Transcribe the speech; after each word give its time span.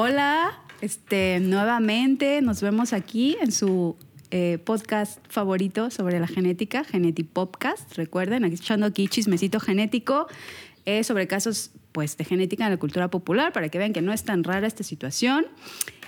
Hola, 0.00 0.56
este, 0.80 1.40
nuevamente 1.40 2.40
nos 2.40 2.62
vemos 2.62 2.92
aquí 2.92 3.36
en 3.40 3.50
su 3.50 3.96
eh, 4.30 4.58
podcast 4.64 5.18
favorito 5.28 5.90
sobre 5.90 6.20
la 6.20 6.28
genética, 6.28 6.84
Genetipopcast. 6.84 7.96
Recuerden, 7.96 8.44
aquí 8.44 8.54
echando 8.54 8.86
aquí 8.86 9.08
chismecito 9.08 9.58
genético 9.58 10.28
eh, 10.86 11.02
sobre 11.02 11.26
casos 11.26 11.72
pues, 11.90 12.16
de 12.16 12.24
genética 12.24 12.64
en 12.66 12.70
la 12.70 12.76
cultura 12.76 13.10
popular 13.10 13.52
para 13.52 13.70
que 13.70 13.78
vean 13.78 13.92
que 13.92 14.00
no 14.00 14.12
es 14.12 14.22
tan 14.22 14.44
rara 14.44 14.68
esta 14.68 14.84
situación. 14.84 15.46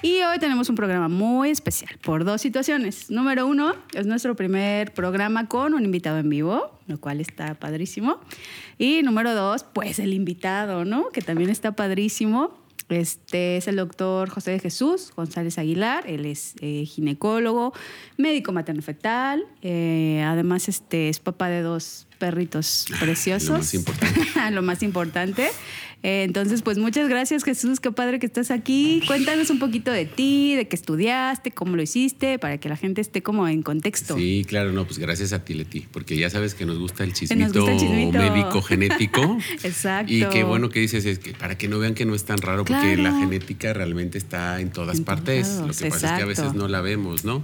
Y 0.03 0.23
hoy 0.23 0.39
tenemos 0.39 0.69
un 0.69 0.77
programa 0.77 1.09
muy 1.09 1.51
especial 1.51 1.99
por 2.01 2.25
dos 2.25 2.41
situaciones. 2.41 3.11
Número 3.11 3.45
uno, 3.45 3.75
es 3.95 4.07
nuestro 4.07 4.37
primer 4.37 4.95
programa 4.95 5.49
con 5.49 5.75
un 5.75 5.85
invitado 5.85 6.19
en 6.19 6.29
vivo, 6.29 6.79
lo 6.87 7.01
cual 7.01 7.21
está 7.21 7.55
padrísimo. 7.55 8.21
Y 8.79 9.03
número 9.03 9.35
dos, 9.35 9.65
pues 9.65 9.99
el 9.99 10.15
invitado, 10.15 10.85
¿no? 10.85 11.09
Que 11.09 11.23
también 11.23 11.51
está 11.51 11.73
padrísimo. 11.73 12.61
Este 12.91 13.57
es 13.57 13.69
el 13.69 13.77
doctor 13.77 14.29
José 14.31 14.51
de 14.51 14.59
Jesús 14.59 15.13
González 15.15 15.59
Aguilar, 15.59 16.05
él 16.09 16.27
es 16.27 16.55
eh, 16.61 16.85
ginecólogo, 16.85 17.73
médico 18.17 18.53
materno-fetal, 18.53 19.47
eh, 19.63 20.23
además 20.27 20.69
este, 20.69 21.09
es 21.09 21.21
papá 21.21 21.49
de 21.49 21.63
dos 21.63 22.09
perritos 22.21 22.87
preciosos. 23.01 23.49
lo 23.49 23.59
más 23.59 23.75
importante. 23.75 24.51
lo 24.53 24.63
más 24.63 24.83
importante. 24.85 25.49
Eh, 26.03 26.23
entonces, 26.23 26.63
pues 26.63 26.79
muchas 26.79 27.09
gracias 27.11 27.45
Jesús, 27.45 27.79
qué 27.79 27.93
padre 27.93 28.19
que 28.19 28.27
estás 28.27 28.51
aquí. 28.51 29.03
Cuéntanos 29.07 29.51
un 29.51 29.59
poquito 29.59 29.91
de 29.91 30.07
ti, 30.07 30.55
de 30.57 30.67
qué 30.67 30.75
estudiaste, 30.75 31.51
cómo 31.51 31.77
lo 31.77 31.83
hiciste, 31.83 32.39
para 32.39 32.59
que 32.59 32.71
la 32.71 32.77
gente 32.77 33.03
esté 33.03 33.23
como 33.23 33.47
en 33.49 33.63
contexto. 33.63 34.17
Sí, 34.17 34.47
claro, 34.49 34.73
no, 34.73 34.87
pues 34.87 34.99
gracias 34.99 35.33
a 35.35 35.45
ti, 35.45 35.53
Leti, 35.53 35.87
porque 35.93 36.17
ya 36.17 36.31
sabes 36.31 36.55
que 36.55 36.65
nos 36.65 36.79
gusta 36.79 37.05
el 37.05 37.13
chismito, 37.13 37.67
médico 37.67 38.63
genético. 38.63 39.39
Exacto. 39.63 40.13
Y 40.13 40.25
qué 40.27 40.43
bueno 40.43 40.71
que 40.71 40.81
dices, 40.81 41.05
es 41.05 41.19
que 41.19 41.33
para 41.33 41.59
que 41.59 41.69
no 41.69 41.79
vean 41.79 41.95
que 41.95 42.07
no 42.07 42.15
es 42.15 42.25
tan 42.25 42.39
raro, 42.39 42.65
porque 42.65 42.97
la 42.97 43.13
genética 43.19 43.75
realmente 43.75 44.17
está 44.17 44.61
en 44.61 44.71
todas 44.71 45.01
partes. 45.03 45.57
lo 45.67 45.75
que 45.75 45.91
pasa 45.91 46.13
es 46.13 46.17
que 46.17 46.23
a 46.23 46.27
veces 46.27 46.55
no 46.55 46.69
la 46.69 46.81
vemos, 46.81 47.25
¿no? 47.25 47.43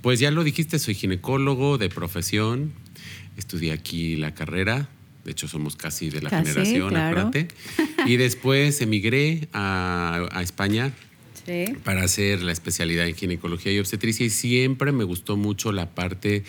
Pues 0.00 0.18
ya 0.18 0.30
lo 0.30 0.44
dijiste, 0.44 0.78
soy 0.78 0.94
ginecólogo 0.94 1.76
de 1.76 1.90
profesión, 1.90 2.72
estudié 3.36 3.72
aquí 3.72 4.16
la 4.16 4.34
carrera, 4.34 4.88
de 5.24 5.32
hecho 5.32 5.48
somos 5.48 5.76
casi 5.76 6.10
de 6.10 6.22
la 6.22 6.30
generación, 6.30 6.96
acuérdate. 6.96 7.48
Y 8.06 8.16
después 8.16 8.80
emigré 8.80 9.48
a, 9.52 10.40
España 10.40 10.90
para 11.84 12.02
hacer 12.02 12.42
la 12.42 12.52
especialidad 12.52 13.06
en 13.06 13.14
ginecología 13.14 13.72
y 13.72 13.78
obstetricia. 13.78 14.24
Y 14.24 14.30
siempre 14.30 14.92
me 14.92 15.04
gustó 15.04 15.36
mucho 15.36 15.70
la 15.72 15.90
parte 15.90 16.44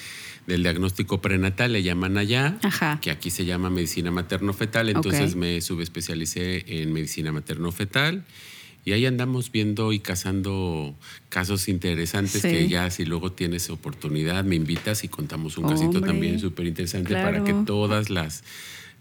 del 0.47 0.63
diagnóstico 0.63 1.21
prenatal, 1.21 1.73
le 1.73 1.83
llaman 1.83 2.17
allá, 2.17 2.57
que 3.01 3.11
aquí 3.11 3.29
se 3.29 3.45
llama 3.45 3.69
medicina 3.69 4.11
materno-fetal, 4.11 4.89
entonces 4.89 5.35
me 5.35 5.59
subespecialicé 5.61 6.81
en 6.81 6.93
medicina 6.93 7.31
materno-fetal 7.31 8.23
y 8.83 8.93
ahí 8.93 9.05
andamos 9.05 9.51
viendo 9.51 9.93
y 9.93 9.99
cazando 9.99 10.95
casos 11.29 11.67
interesantes 11.67 12.41
que 12.41 12.67
ya 12.67 12.89
si 12.89 13.05
luego 13.05 13.31
tienes 13.31 13.69
oportunidad 13.69 14.43
me 14.43 14.55
invitas 14.55 15.03
y 15.03 15.07
contamos 15.07 15.57
un 15.57 15.67
casito 15.67 16.01
también 16.01 16.39
súper 16.39 16.65
interesante 16.67 17.15
para 17.15 17.43
que 17.43 17.53
todas 17.53 18.09
las 18.09 18.43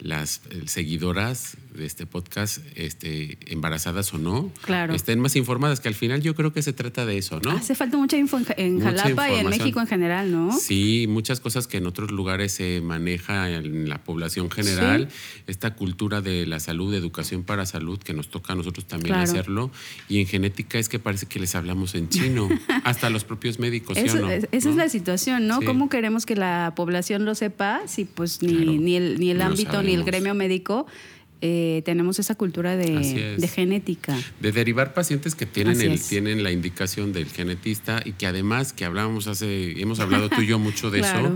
las 0.00 0.40
eh, 0.50 0.62
seguidoras 0.66 1.56
de 1.74 1.86
este 1.86 2.04
podcast, 2.06 2.58
este, 2.74 3.38
embarazadas 3.46 4.12
o 4.12 4.18
no, 4.18 4.50
estén 4.92 5.20
más 5.20 5.36
informadas, 5.36 5.80
que 5.80 5.88
al 5.88 5.94
final 5.94 6.20
yo 6.20 6.34
creo 6.34 6.52
que 6.52 6.62
se 6.62 6.72
trata 6.72 7.06
de 7.06 7.16
eso, 7.16 7.40
¿no? 7.40 7.52
Hace 7.52 7.74
falta 7.74 7.96
mucha 7.96 8.16
info 8.16 8.40
en, 8.56 8.80
Jalapa 8.80 9.30
y 9.30 9.36
en 9.36 9.48
México 9.48 9.80
en 9.80 9.86
general, 9.86 10.32
¿no? 10.32 10.58
Sí, 10.58 11.06
muchas 11.08 11.40
cosas 11.40 11.66
que 11.66 11.76
en 11.76 11.86
otros 11.86 12.10
lugares 12.10 12.52
se 12.52 12.80
maneja 12.80 13.50
en 13.50 13.88
la 13.88 14.02
población 14.02 14.50
general, 14.50 15.08
esta 15.46 15.74
cultura 15.74 16.20
de 16.20 16.46
la 16.46 16.60
salud, 16.60 16.90
de 16.90 16.98
educación 16.98 17.44
para 17.44 17.66
salud, 17.66 17.98
que 17.98 18.14
nos 18.14 18.28
toca 18.28 18.54
a 18.54 18.56
nosotros 18.56 18.86
también 18.86 19.14
hacerlo, 19.14 19.70
y 20.08 20.20
en 20.20 20.26
genética 20.26 20.78
es 20.78 20.88
que 20.88 20.98
parece 20.98 21.26
que 21.26 21.38
les 21.38 21.54
hablamos 21.54 21.94
en 21.94 22.08
chino, 22.08 22.48
hasta 22.84 23.10
los 23.10 23.24
propios 23.24 23.58
médicos, 23.58 23.96
¿sí 23.96 24.04
no? 24.06 24.28
Esa 24.28 24.70
es 24.70 24.76
la 24.76 24.88
situación, 24.88 25.46
¿no? 25.46 25.60
¿Cómo 25.62 25.88
queremos 25.88 26.26
que 26.26 26.34
la 26.34 26.72
población 26.74 27.24
lo 27.24 27.34
sepa 27.34 27.82
si 27.86 28.04
pues 28.04 28.42
ni, 28.42 28.78
ni 28.78 28.96
el, 28.96 29.20
ni 29.20 29.30
el 29.30 29.40
ámbito 29.42 29.82
ni 29.90 29.96
el 29.96 30.04
gremio 30.04 30.34
médico 30.34 30.86
eh, 31.42 31.80
tenemos 31.86 32.18
esa 32.18 32.34
cultura 32.34 32.76
de, 32.76 33.48
genética. 33.54 34.16
De 34.40 34.52
derivar 34.52 34.92
pacientes 34.92 35.34
que 35.34 35.46
tienen, 35.46 35.80
el, 35.80 35.98
tienen 36.00 36.42
la 36.42 36.52
indicación 36.52 37.14
del 37.14 37.26
genetista 37.26 38.02
y 38.04 38.12
que 38.12 38.26
además, 38.26 38.74
que 38.74 38.84
hablábamos 38.84 39.26
hace, 39.26 39.80
hemos 39.80 40.00
hablado 40.00 40.28
tú 40.28 40.42
y 40.42 40.46
yo 40.46 40.58
mucho 40.58 40.90
de 40.90 41.00
eso, 41.00 41.34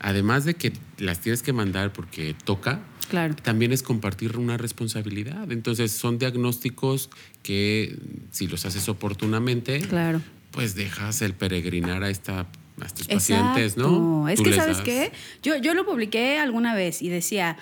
además 0.00 0.44
de 0.44 0.54
que 0.54 0.72
las 0.98 1.20
tienes 1.20 1.42
que 1.42 1.52
mandar 1.52 1.92
porque 1.92 2.34
toca, 2.44 2.82
Claro. 3.08 3.34
También 3.36 3.72
es 3.72 3.82
compartir 3.82 4.36
una 4.36 4.58
responsabilidad. 4.58 5.50
Entonces, 5.50 5.92
son 5.92 6.18
diagnósticos 6.18 7.08
que, 7.42 7.96
si 8.32 8.48
los 8.48 8.66
haces 8.66 8.86
oportunamente, 8.90 9.80
claro. 9.80 10.20
pues 10.50 10.74
dejas 10.74 11.22
el 11.22 11.32
peregrinar 11.32 12.02
a 12.02 12.10
esta 12.10 12.46
a 12.80 12.86
estos 12.86 13.08
pacientes, 13.08 13.78
¿no? 13.78 14.28
Es 14.28 14.40
que, 14.40 14.52
¿sabes 14.52 14.82
qué? 14.82 15.10
Yo, 15.42 15.56
yo 15.56 15.72
lo 15.72 15.86
publiqué 15.86 16.38
alguna 16.38 16.74
vez 16.74 17.00
y 17.02 17.08
decía, 17.08 17.56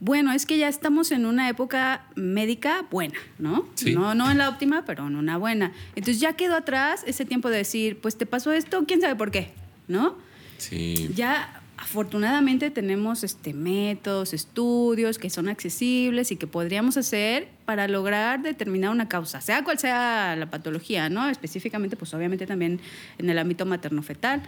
bueno, 0.00 0.32
es 0.32 0.44
que 0.44 0.58
ya 0.58 0.68
estamos 0.68 1.10
en 1.10 1.24
una 1.24 1.48
época 1.48 2.04
médica 2.16 2.84
buena, 2.90 3.18
¿no? 3.38 3.66
No, 3.86 4.14
no 4.14 4.30
en 4.30 4.38
la 4.38 4.48
óptima, 4.48 4.84
pero 4.84 5.06
en 5.06 5.16
una 5.16 5.38
buena. 5.38 5.72
Entonces 5.94 6.20
ya 6.20 6.34
quedó 6.34 6.54
atrás 6.54 7.02
ese 7.06 7.24
tiempo 7.24 7.48
de 7.48 7.58
decir, 7.58 7.98
pues 8.00 8.16
te 8.18 8.26
pasó 8.26 8.52
esto, 8.52 8.84
quién 8.86 9.00
sabe 9.00 9.16
por 9.16 9.30
qué, 9.30 9.52
¿no? 9.88 10.16
Sí. 10.58 11.10
Ya 11.14 11.55
afortunadamente 11.76 12.70
tenemos 12.70 13.22
este, 13.22 13.52
métodos, 13.52 14.32
estudios 14.32 15.18
que 15.18 15.28
son 15.28 15.48
accesibles 15.48 16.32
y 16.32 16.36
que 16.36 16.46
podríamos 16.46 16.96
hacer 16.96 17.48
para 17.64 17.86
lograr 17.86 18.42
determinar 18.42 18.90
una 18.90 19.08
causa, 19.08 19.40
sea 19.40 19.62
cual 19.62 19.78
sea 19.78 20.36
la 20.36 20.48
patología, 20.48 21.08
¿no? 21.08 21.28
Específicamente, 21.28 21.96
pues 21.96 22.14
obviamente 22.14 22.46
también 22.46 22.80
en 23.18 23.28
el 23.28 23.38
ámbito 23.38 23.66
materno-fetal. 23.66 24.42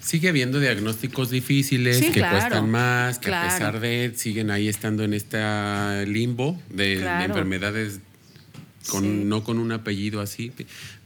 Sigue 0.00 0.30
habiendo 0.30 0.58
diagnósticos 0.60 1.28
difíciles 1.28 2.00
que 2.00 2.20
cuestan 2.20 2.70
más, 2.70 3.18
que 3.18 3.34
a 3.34 3.42
pesar 3.42 3.80
de 3.80 4.12
siguen 4.16 4.50
ahí 4.50 4.66
estando 4.66 5.04
en 5.04 5.12
este 5.12 6.06
limbo 6.06 6.58
de, 6.70 7.04
enfermedades 7.24 8.00
con, 8.88 9.28
no 9.28 9.44
con 9.44 9.58
un 9.58 9.72
apellido 9.72 10.22
así, 10.22 10.52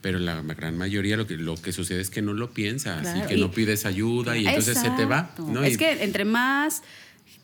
pero 0.05 0.19
la 0.19 0.43
gran 0.43 0.77
mayoría 0.77 1.17
lo 1.17 1.27
que, 1.27 1.39
lo 1.39 1.55
que 1.55 1.73
sucede 1.73 2.03
es 2.03 2.11
que 2.11 2.21
no 2.21 2.35
lo 2.35 2.51
piensas 2.51 3.17
y 3.17 3.27
que 3.27 3.39
no 3.39 3.51
pides 3.51 3.87
ayuda 3.87 4.37
y 4.37 4.47
entonces 4.47 4.77
se 4.77 4.91
te 4.91 5.07
va. 5.07 5.35
Es 5.65 5.79
que 5.79 6.05
entre 6.05 6.27
más 6.27 6.83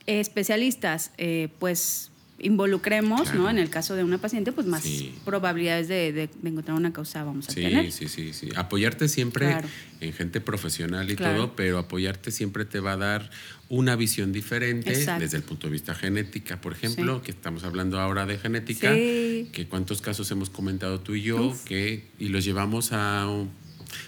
especialistas 0.04 1.10
eh, 1.16 1.48
pues 1.58 2.10
involucremos, 2.40 3.34
¿no? 3.34 3.50
En 3.50 3.58
el 3.58 3.70
caso 3.70 3.94
de 3.94 4.04
una 4.04 4.18
paciente, 4.18 4.52
pues 4.52 4.66
más 4.66 4.84
probabilidades 5.24 5.88
de, 5.88 6.28
encontrar 6.44 6.76
una 6.76 6.92
causa 6.92 7.22
vamos 7.24 7.48
a 7.48 7.54
tener. 7.54 7.92
Sí, 7.92 8.08
sí, 8.08 8.32
sí. 8.32 8.48
Apoyarte 8.56 9.08
siempre 9.08 9.56
en 10.00 10.12
gente 10.12 10.40
profesional 10.40 11.10
y 11.10 11.16
todo, 11.16 11.54
pero 11.54 11.78
apoyarte 11.78 12.30
siempre 12.30 12.64
te 12.64 12.80
va 12.80 12.92
a 12.92 12.96
dar 12.96 13.30
una 13.68 13.94
visión 13.96 14.32
diferente 14.32 14.90
desde 14.90 15.36
el 15.36 15.42
punto 15.42 15.66
de 15.68 15.72
vista 15.72 15.94
genética, 15.94 16.60
por 16.60 16.72
ejemplo, 16.72 17.22
que 17.22 17.30
estamos 17.30 17.64
hablando 17.64 18.00
ahora 18.00 18.26
de 18.26 18.38
genética, 18.38 18.92
que 18.92 19.66
cuántos 19.68 20.00
casos 20.00 20.30
hemos 20.30 20.50
comentado 20.50 21.00
tú 21.00 21.14
y 21.14 21.22
yo, 21.22 21.56
que 21.64 22.08
y 22.18 22.28
los 22.28 22.44
llevamos 22.44 22.90
a 22.92 23.28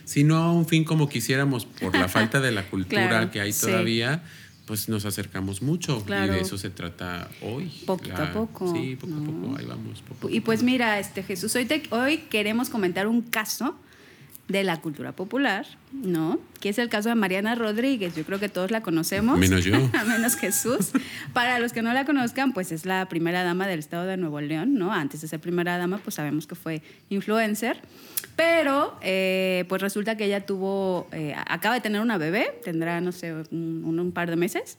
si 0.04 0.22
no 0.22 0.36
a 0.36 0.52
un 0.52 0.66
fin 0.66 0.84
como 0.84 1.08
quisiéramos 1.08 1.64
por 1.64 1.96
la 1.96 2.08
falta 2.08 2.40
de 2.40 2.52
la 2.52 2.64
cultura 2.70 3.30
que 3.30 3.40
hay 3.40 3.52
todavía 3.52 4.22
pues 4.66 4.88
nos 4.88 5.04
acercamos 5.04 5.62
mucho 5.62 6.04
y 6.06 6.10
de 6.10 6.40
eso 6.40 6.56
se 6.56 6.70
trata 6.70 7.28
hoy. 7.42 7.70
Poco 7.86 8.04
a 8.14 8.32
poco. 8.32 8.72
Sí, 8.74 8.96
poco 8.96 9.14
a 9.14 9.24
poco, 9.24 9.56
ahí 9.58 9.66
vamos. 9.66 10.02
y 10.28 10.40
pues 10.40 10.62
mira, 10.62 10.98
este 10.98 11.22
Jesús, 11.22 11.54
hoy, 11.56 11.68
hoy 11.90 12.18
queremos 12.30 12.70
comentar 12.70 13.06
un 13.06 13.22
caso 13.22 13.76
de 14.48 14.64
la 14.64 14.80
cultura 14.80 15.12
popular, 15.12 15.66
¿no? 15.92 16.38
Que 16.60 16.68
es 16.68 16.78
el 16.78 16.88
caso 16.88 17.08
de 17.08 17.14
Mariana 17.14 17.54
Rodríguez. 17.54 18.14
Yo 18.14 18.24
creo 18.24 18.38
que 18.38 18.48
todos 18.48 18.70
la 18.70 18.82
conocemos. 18.82 19.38
Menos 19.38 19.64
yo. 19.64 19.76
menos 20.06 20.36
Jesús. 20.36 20.90
Para 21.32 21.58
los 21.58 21.72
que 21.72 21.82
no 21.82 21.92
la 21.92 22.04
conozcan, 22.04 22.52
pues 22.52 22.72
es 22.72 22.84
la 22.84 23.08
primera 23.08 23.44
dama 23.44 23.66
del 23.66 23.78
estado 23.78 24.04
de 24.04 24.16
Nuevo 24.16 24.40
León, 24.40 24.74
¿no? 24.74 24.92
Antes 24.92 25.20
de 25.20 25.28
ser 25.28 25.40
primera 25.40 25.78
dama, 25.78 25.98
pues 25.98 26.16
sabemos 26.16 26.46
que 26.46 26.54
fue 26.54 26.82
influencer. 27.08 27.80
Pero, 28.36 28.98
eh, 29.00 29.64
pues 29.68 29.80
resulta 29.80 30.16
que 30.16 30.24
ella 30.24 30.44
tuvo, 30.44 31.08
eh, 31.12 31.34
acaba 31.46 31.76
de 31.76 31.80
tener 31.80 32.00
una 32.00 32.18
bebé, 32.18 32.60
tendrá, 32.64 33.00
no 33.00 33.12
sé, 33.12 33.32
un, 33.50 34.12
par 34.14 34.28
de 34.30 34.36
meses. 34.36 34.76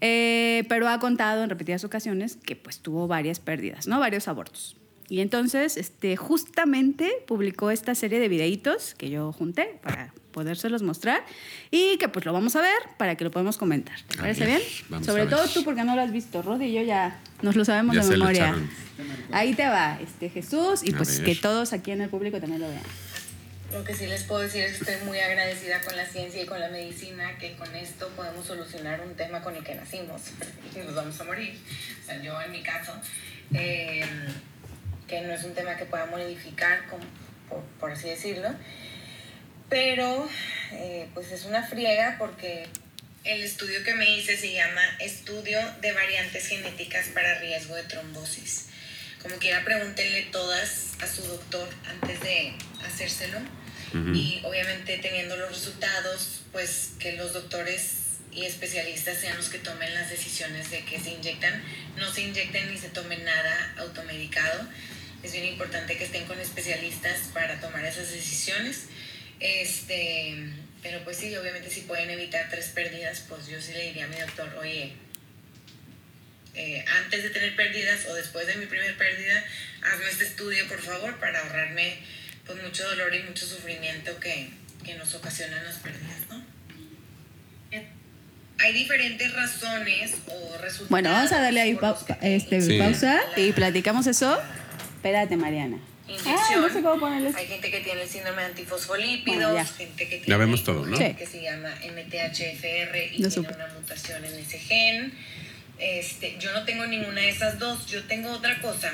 Eh, 0.00 0.64
pero 0.68 0.88
ha 0.88 0.98
contado 0.98 1.44
en 1.44 1.50
repetidas 1.50 1.84
ocasiones 1.84 2.36
que 2.36 2.56
pues 2.56 2.80
tuvo 2.80 3.06
varias 3.06 3.40
pérdidas, 3.40 3.86
¿no? 3.86 4.00
Varios 4.00 4.28
abortos. 4.28 4.76
Y 5.12 5.20
entonces, 5.20 5.76
este, 5.76 6.16
justamente 6.16 7.12
publicó 7.26 7.70
esta 7.70 7.94
serie 7.94 8.18
de 8.18 8.28
videitos 8.28 8.94
que 8.94 9.10
yo 9.10 9.30
junté 9.30 9.78
para 9.82 10.14
podérselos 10.30 10.82
mostrar 10.82 11.22
y 11.70 11.98
que 11.98 12.08
pues 12.08 12.24
lo 12.24 12.32
vamos 12.32 12.56
a 12.56 12.62
ver 12.62 12.78
para 12.96 13.14
que 13.14 13.24
lo 13.24 13.30
podamos 13.30 13.58
comentar. 13.58 14.00
¿Te 14.08 14.16
parece 14.16 14.46
bien? 14.46 14.62
Sobre 15.04 15.26
todo 15.26 15.46
tú 15.48 15.64
porque 15.64 15.84
no 15.84 15.96
lo 15.96 16.00
has 16.00 16.12
visto, 16.12 16.40
Rodi 16.40 16.64
y 16.64 16.72
yo 16.72 16.82
ya 16.82 17.20
nos 17.42 17.56
lo 17.56 17.66
sabemos 17.66 17.94
de 17.94 18.16
memoria. 18.16 18.56
Ahí 19.32 19.52
te 19.52 19.68
va, 19.68 19.98
este 20.02 20.30
Jesús 20.30 20.80
y 20.82 20.92
pues 20.92 21.20
que 21.20 21.34
todos 21.34 21.74
aquí 21.74 21.90
en 21.90 22.00
el 22.00 22.08
público 22.08 22.40
también 22.40 22.62
lo 22.62 22.68
vean. 22.70 22.82
Lo 23.74 23.84
que 23.84 23.94
sí 23.94 24.06
les 24.06 24.22
puedo 24.22 24.40
decir 24.40 24.62
es 24.62 24.78
que 24.78 24.90
estoy 24.92 25.06
muy 25.06 25.18
agradecida 25.18 25.82
con 25.82 25.94
la 25.94 26.06
ciencia 26.06 26.42
y 26.42 26.46
con 26.46 26.58
la 26.58 26.70
medicina, 26.70 27.36
que 27.38 27.52
con 27.56 27.74
esto 27.74 28.08
podemos 28.16 28.46
solucionar 28.46 29.02
un 29.06 29.14
tema 29.14 29.42
con 29.42 29.54
el 29.56 29.62
que 29.62 29.74
nacimos 29.74 30.22
y 30.74 30.78
nos 30.78 30.94
vamos 30.94 31.20
a 31.20 31.24
morir. 31.24 31.58
O 32.02 32.06
sea, 32.06 32.22
yo 32.22 32.40
en 32.40 32.50
mi 32.50 32.62
caso, 32.62 32.92
eh, 33.52 34.06
que 35.12 35.20
no 35.20 35.34
es 35.34 35.44
un 35.44 35.52
tema 35.52 35.76
que 35.76 35.84
pueda 35.84 36.06
modificar, 36.06 36.84
por, 37.78 37.92
así 37.92 38.08
decirlo. 38.08 38.48
Pero 39.68 40.26
eh, 40.72 41.06
pues 41.12 41.30
es 41.32 41.44
una 41.44 41.62
friega 41.62 42.16
porque 42.18 42.66
el 43.22 43.42
estudio 43.42 43.84
que 43.84 43.92
me 43.92 44.08
hice 44.08 44.38
se 44.38 44.54
llama 44.54 44.80
Estudio 45.00 45.60
de 45.82 45.92
Variantes 45.92 46.46
Genéticas 46.46 47.08
para 47.08 47.38
Riesgo 47.40 47.74
de 47.74 47.82
Trombosis. 47.82 48.68
Como 49.20 49.36
quiera, 49.36 49.62
pregúntenle 49.64 50.22
todas 50.32 50.92
a 51.02 51.06
su 51.06 51.22
doctor 51.24 51.68
antes 51.84 52.18
de 52.20 52.54
hacérselo. 52.82 53.38
Y 54.14 54.40
obviamente 54.44 54.96
teniendo 54.96 55.36
los 55.36 55.50
resultados, 55.50 56.40
pues 56.52 56.92
que 56.98 57.12
los 57.12 57.34
doctores 57.34 57.98
y 58.32 58.46
especialistas 58.46 59.18
sean 59.18 59.36
los 59.36 59.50
que 59.50 59.58
tomen 59.58 59.92
las 59.92 60.08
decisiones 60.08 60.70
de 60.70 60.82
que 60.86 60.98
se 60.98 61.10
inyectan, 61.10 61.62
no 61.98 62.10
se 62.10 62.22
inyecten 62.22 62.72
ni 62.72 62.78
se 62.78 62.88
tomen 62.88 63.22
nada 63.22 63.74
automedicado. 63.76 64.66
Es 65.22 65.32
bien 65.32 65.46
importante 65.46 65.96
que 65.96 66.04
estén 66.04 66.24
con 66.26 66.38
especialistas 66.40 67.28
para 67.32 67.60
tomar 67.60 67.84
esas 67.84 68.10
decisiones. 68.10 68.86
Este, 69.40 70.36
pero 70.82 71.02
pues 71.04 71.16
sí, 71.16 71.34
obviamente 71.36 71.70
si 71.70 71.82
pueden 71.82 72.10
evitar 72.10 72.48
tres 72.50 72.68
pérdidas, 72.68 73.24
pues 73.28 73.46
yo 73.46 73.60
sí 73.60 73.72
le 73.72 73.86
diría 73.86 74.04
a 74.04 74.08
mi 74.08 74.16
doctor, 74.16 74.54
oye, 74.60 74.92
eh, 76.54 76.84
antes 77.04 77.22
de 77.22 77.30
tener 77.30 77.56
pérdidas 77.56 78.06
o 78.06 78.14
después 78.14 78.46
de 78.46 78.56
mi 78.56 78.66
primer 78.66 78.96
pérdida, 78.96 79.44
hazme 79.82 80.08
este 80.10 80.24
estudio 80.24 80.66
por 80.68 80.80
favor 80.80 81.18
para 81.18 81.40
ahorrarme 81.40 81.98
pues 82.46 82.62
mucho 82.62 82.84
dolor 82.88 83.14
y 83.14 83.22
mucho 83.22 83.46
sufrimiento 83.46 84.18
que, 84.20 84.50
que 84.84 84.94
nos 84.94 85.14
ocasionan 85.14 85.64
las 85.64 85.76
pérdidas, 85.76 86.18
¿no? 86.28 86.52
Hay 88.58 88.72
diferentes 88.74 89.34
razones 89.34 90.14
o 90.28 90.56
resultados. 90.58 90.88
Bueno, 90.88 91.10
vamos 91.10 91.32
a 91.32 91.40
darle 91.40 91.60
ahí 91.60 91.78
este, 92.20 92.78
pausa 92.78 93.20
y 93.36 93.50
platicamos 93.52 94.06
eso. 94.06 94.40
Espérate, 95.02 95.36
Mariana. 95.36 95.78
Inyección. 96.06 97.34
Hay 97.34 97.46
gente 97.48 97.72
que 97.72 97.80
tiene 97.80 98.02
el 98.02 98.08
síndrome 98.08 98.42
de 98.42 98.48
antifosfolípidos, 98.50 99.72
gente 99.72 100.08
que 100.08 100.18
tiene 100.18 100.36
vemos 100.36 100.62
todo, 100.62 100.86
¿no? 100.86 100.96
que 100.96 101.26
se 101.26 101.42
llama 101.42 101.70
MTHFR 101.70 102.96
y 103.10 103.28
tiene 103.28 103.48
una 103.48 103.66
mutación 103.74 104.24
en 104.24 104.32
ese 104.34 104.60
gen. 104.60 105.12
Este, 105.80 106.36
yo 106.38 106.52
no 106.52 106.64
tengo 106.64 106.86
ninguna 106.86 107.20
de 107.20 107.30
esas 107.30 107.58
dos, 107.58 107.86
yo 107.86 108.04
tengo 108.04 108.30
otra 108.30 108.60
cosa 108.60 108.92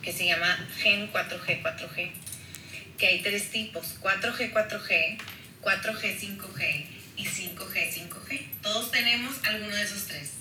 que 0.00 0.12
se 0.12 0.26
llama 0.26 0.64
gen 0.76 1.12
4G, 1.12 1.60
4G, 1.60 2.10
que 2.98 3.06
hay 3.08 3.20
tres 3.22 3.50
tipos, 3.50 3.96
4G, 4.00 4.52
4G, 4.52 5.18
4G, 5.60 6.20
5G 6.20 6.86
y 7.16 7.24
5G, 7.24 8.08
5G. 8.08 8.46
Todos 8.62 8.92
tenemos 8.92 9.44
alguno 9.44 9.74
de 9.74 9.82
esos 9.82 10.06
tres. 10.06 10.34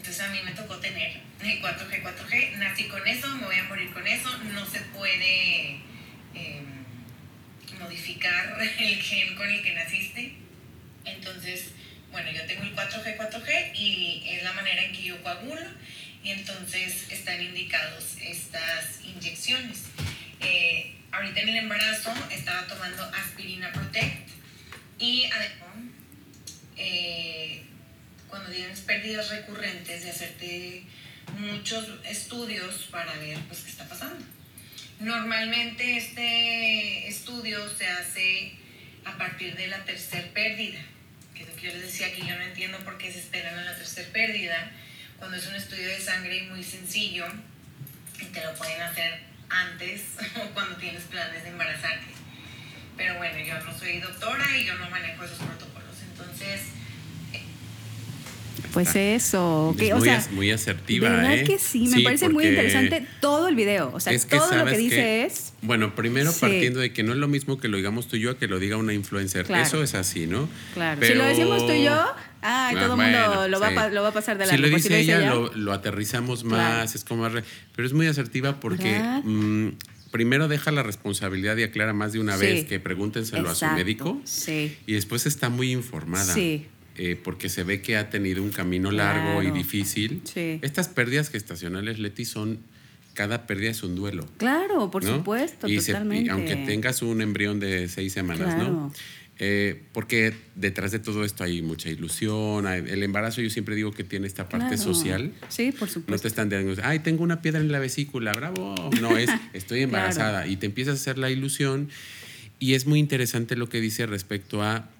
Entonces 0.00 0.22
a 0.22 0.28
mí 0.30 0.40
me 0.42 0.52
tocó 0.52 0.78
tener 0.78 1.20
el 1.42 1.60
4G, 1.60 2.02
4G, 2.02 2.56
nací 2.56 2.84
con 2.84 3.06
eso, 3.06 3.28
me 3.36 3.44
voy 3.44 3.56
a 3.56 3.64
morir 3.64 3.92
con 3.92 4.06
eso, 4.06 4.30
no 4.44 4.64
se 4.64 4.80
puede 4.80 5.72
em, 6.32 6.64
modificar 7.78 8.56
el 8.78 9.02
gen 9.02 9.34
con 9.34 9.46
el 9.46 9.62
que 9.62 9.74
naciste. 9.74 10.36
Entonces, 11.04 11.72
bueno, 12.10 12.30
yo 12.32 12.46
tengo 12.46 12.62
el 12.62 12.74
4G, 12.74 13.18
4G 13.18 13.76
y 13.76 14.22
es 14.26 14.42
la 14.42 14.54
manera 14.54 14.82
en 14.84 14.92
que 14.92 15.02
yo 15.02 15.22
coagulo 15.22 15.60
y 16.24 16.30
entonces 16.30 17.12
están 17.12 17.42
indicados 17.42 18.16
estas 18.22 19.04
inyecciones. 19.04 19.84
Eh, 20.40 20.96
ahorita 21.12 21.40
en 21.40 21.48
el 21.50 21.56
embarazo 21.58 22.14
estaba 22.30 22.66
tomando 22.66 23.04
aspirina 23.04 23.70
Protect 23.70 24.30
y 24.98 25.26
además, 25.26 25.92
eh, 26.78 27.49
cuando 28.30 28.50
tienes 28.50 28.80
pérdidas 28.80 29.28
recurrentes, 29.30 30.04
de 30.04 30.10
hacerte 30.10 30.84
muchos 31.38 31.86
estudios 32.04 32.88
para 32.90 33.12
ver 33.18 33.38
pues 33.48 33.60
qué 33.60 33.70
está 33.70 33.88
pasando. 33.88 34.24
Normalmente 35.00 35.96
este 35.96 37.08
estudio 37.08 37.58
se 37.76 37.88
hace 37.88 38.54
a 39.04 39.16
partir 39.18 39.56
de 39.56 39.66
la 39.66 39.84
tercera 39.84 40.28
pérdida, 40.32 40.78
que 41.34 41.42
es 41.42 41.48
lo 41.48 41.56
que 41.56 41.62
yo 41.62 41.72
les 41.72 41.82
decía 41.82 42.12
que 42.14 42.20
yo 42.20 42.36
no 42.36 42.42
entiendo 42.42 42.78
por 42.78 42.98
qué 42.98 43.12
se 43.12 43.18
esperan 43.18 43.58
a 43.58 43.64
la 43.64 43.76
tercera 43.76 44.08
pérdida, 44.12 44.70
cuando 45.18 45.36
es 45.36 45.46
un 45.46 45.54
estudio 45.54 45.88
de 45.88 46.00
sangre 46.00 46.42
muy 46.44 46.62
sencillo 46.62 47.26
y 48.20 48.26
te 48.26 48.44
lo 48.44 48.54
pueden 48.54 48.80
hacer 48.82 49.20
antes 49.48 50.02
o 50.36 50.54
cuando 50.54 50.76
tienes 50.76 51.02
planes 51.04 51.42
de 51.42 51.50
embarazarte. 51.50 52.12
Pero 52.96 53.16
bueno, 53.16 53.38
yo 53.38 53.58
no 53.60 53.76
soy 53.76 53.98
doctora 53.98 54.56
y 54.56 54.66
yo 54.66 54.74
no 54.76 54.88
manejo 54.88 55.24
esos 55.24 55.38
protocolos. 55.38 55.96
Entonces... 56.10 56.79
Pues 58.72 58.94
eso, 58.94 59.74
que, 59.78 59.92
o 59.92 60.00
sea, 60.00 60.24
muy 60.32 60.50
asertiva. 60.50 61.08
¿Verdad 61.08 61.38
¿eh? 61.38 61.44
que 61.44 61.58
sí? 61.58 61.88
Me 61.88 62.02
parece 62.02 62.28
muy 62.28 62.46
interesante 62.46 63.06
todo 63.20 63.48
el 63.48 63.56
video. 63.56 63.90
O 63.92 64.00
sea, 64.00 64.16
todo 64.28 64.54
lo 64.54 64.66
que 64.66 64.78
dice 64.78 65.24
es. 65.24 65.52
Bueno, 65.62 65.94
primero 65.94 66.32
partiendo 66.32 66.80
de 66.80 66.92
que 66.92 67.02
no 67.02 67.12
es 67.12 67.18
lo 67.18 67.28
mismo 67.28 67.58
que 67.58 67.68
lo 67.68 67.76
digamos 67.76 68.08
tú 68.08 68.16
y 68.16 68.20
yo 68.20 68.30
a 68.30 68.38
que 68.38 68.46
lo 68.46 68.58
diga 68.58 68.76
una 68.76 68.92
influencer. 68.92 69.50
Eso 69.50 69.82
es 69.82 69.94
así, 69.94 70.26
¿no? 70.26 70.48
Claro. 70.74 71.04
si 71.04 71.14
lo 71.14 71.24
decimos 71.24 71.66
tú 71.66 71.72
y 71.72 71.84
yo, 71.84 72.06
Ah, 72.42 72.70
todo 72.72 72.94
el 72.94 73.00
mundo 73.00 73.48
lo, 73.48 73.60
va 73.60 74.08
a, 74.08 74.12
pasar 74.12 74.38
de 74.38 74.46
la 74.46 74.52
Si 74.52 74.58
lo 74.58 74.68
dice, 74.68 74.98
ella, 74.98 75.34
Lo, 75.54 75.72
aterrizamos 75.72 76.44
más, 76.44 76.94
es 76.94 77.04
como 77.04 77.28
Pero 77.28 77.86
es 77.86 77.92
muy 77.92 78.06
asertiva 78.06 78.60
porque 78.60 78.98
mm, 79.24 79.68
primero 80.10 80.48
deja 80.48 80.70
la 80.70 80.82
responsabilidad 80.82 81.56
y 81.58 81.64
aclara 81.64 81.92
más 81.92 82.12
de 82.12 82.20
una 82.20 82.36
vez 82.36 82.64
que 82.64 82.80
pregúntenselo 82.80 83.50
a 83.50 83.54
su 83.54 83.66
médico. 83.66 84.20
Sí. 84.24 84.76
Y 84.86 84.94
después 84.94 85.26
está 85.26 85.48
muy 85.48 85.72
informada. 85.72 86.32
Sí. 86.32 86.66
Eh, 87.02 87.16
porque 87.16 87.48
se 87.48 87.62
ve 87.62 87.80
que 87.80 87.96
ha 87.96 88.10
tenido 88.10 88.42
un 88.42 88.50
camino 88.50 88.90
largo 88.90 89.42
y 89.42 89.50
difícil. 89.50 90.20
Sí. 90.24 90.58
Estas 90.60 90.88
pérdidas 90.88 91.30
gestacionales, 91.30 91.98
Leti, 91.98 92.26
son 92.26 92.58
cada 93.14 93.46
pérdida 93.46 93.70
es 93.70 93.82
un 93.82 93.96
duelo. 93.96 94.28
Claro, 94.36 94.90
por 94.90 95.02
supuesto, 95.02 95.66
y 95.66 95.78
totalmente. 95.78 96.30
aunque 96.30 96.56
tengas 96.56 97.00
un 97.00 97.22
embrión 97.22 97.58
de 97.58 97.88
seis 97.88 98.12
semanas, 98.12 98.58
¿no? 98.58 98.92
Eh, 99.38 99.80
porque 99.92 100.34
detrás 100.56 100.92
de 100.92 100.98
todo 100.98 101.24
esto 101.24 101.42
hay 101.42 101.62
mucha 101.62 101.88
ilusión. 101.88 102.66
el 102.66 103.02
embarazo, 103.02 103.40
yo 103.40 103.48
siempre 103.48 103.74
digo 103.76 103.92
que 103.92 104.04
tiene 104.04 104.26
esta 104.26 104.50
parte 104.50 104.76
social. 104.76 105.32
Sí, 105.48 105.72
por 105.72 105.88
supuesto. 105.88 106.12
No 106.12 106.18
te 106.18 106.28
están 106.28 106.50
diciendo, 106.50 106.82
ay, 106.84 106.98
tengo 106.98 107.22
una 107.22 107.40
piedra 107.40 107.60
en 107.60 107.72
la 107.72 107.78
vesícula, 107.78 108.34
bravo. 108.34 108.74
No, 109.00 109.16
es, 109.16 109.30
estoy 109.54 109.80
embarazada. 109.80 110.46
Y 110.46 110.56
te 110.56 110.66
empiezas 110.66 110.98
a 110.98 111.00
hacer 111.00 111.16
la 111.16 111.30
ilusión. 111.30 111.88
Y 112.58 112.74
es 112.74 112.86
muy 112.86 112.98
interesante 112.98 113.56
lo 113.56 113.70
que 113.70 113.80
dice 113.80 114.04
respecto 114.04 114.62
a 114.62 114.90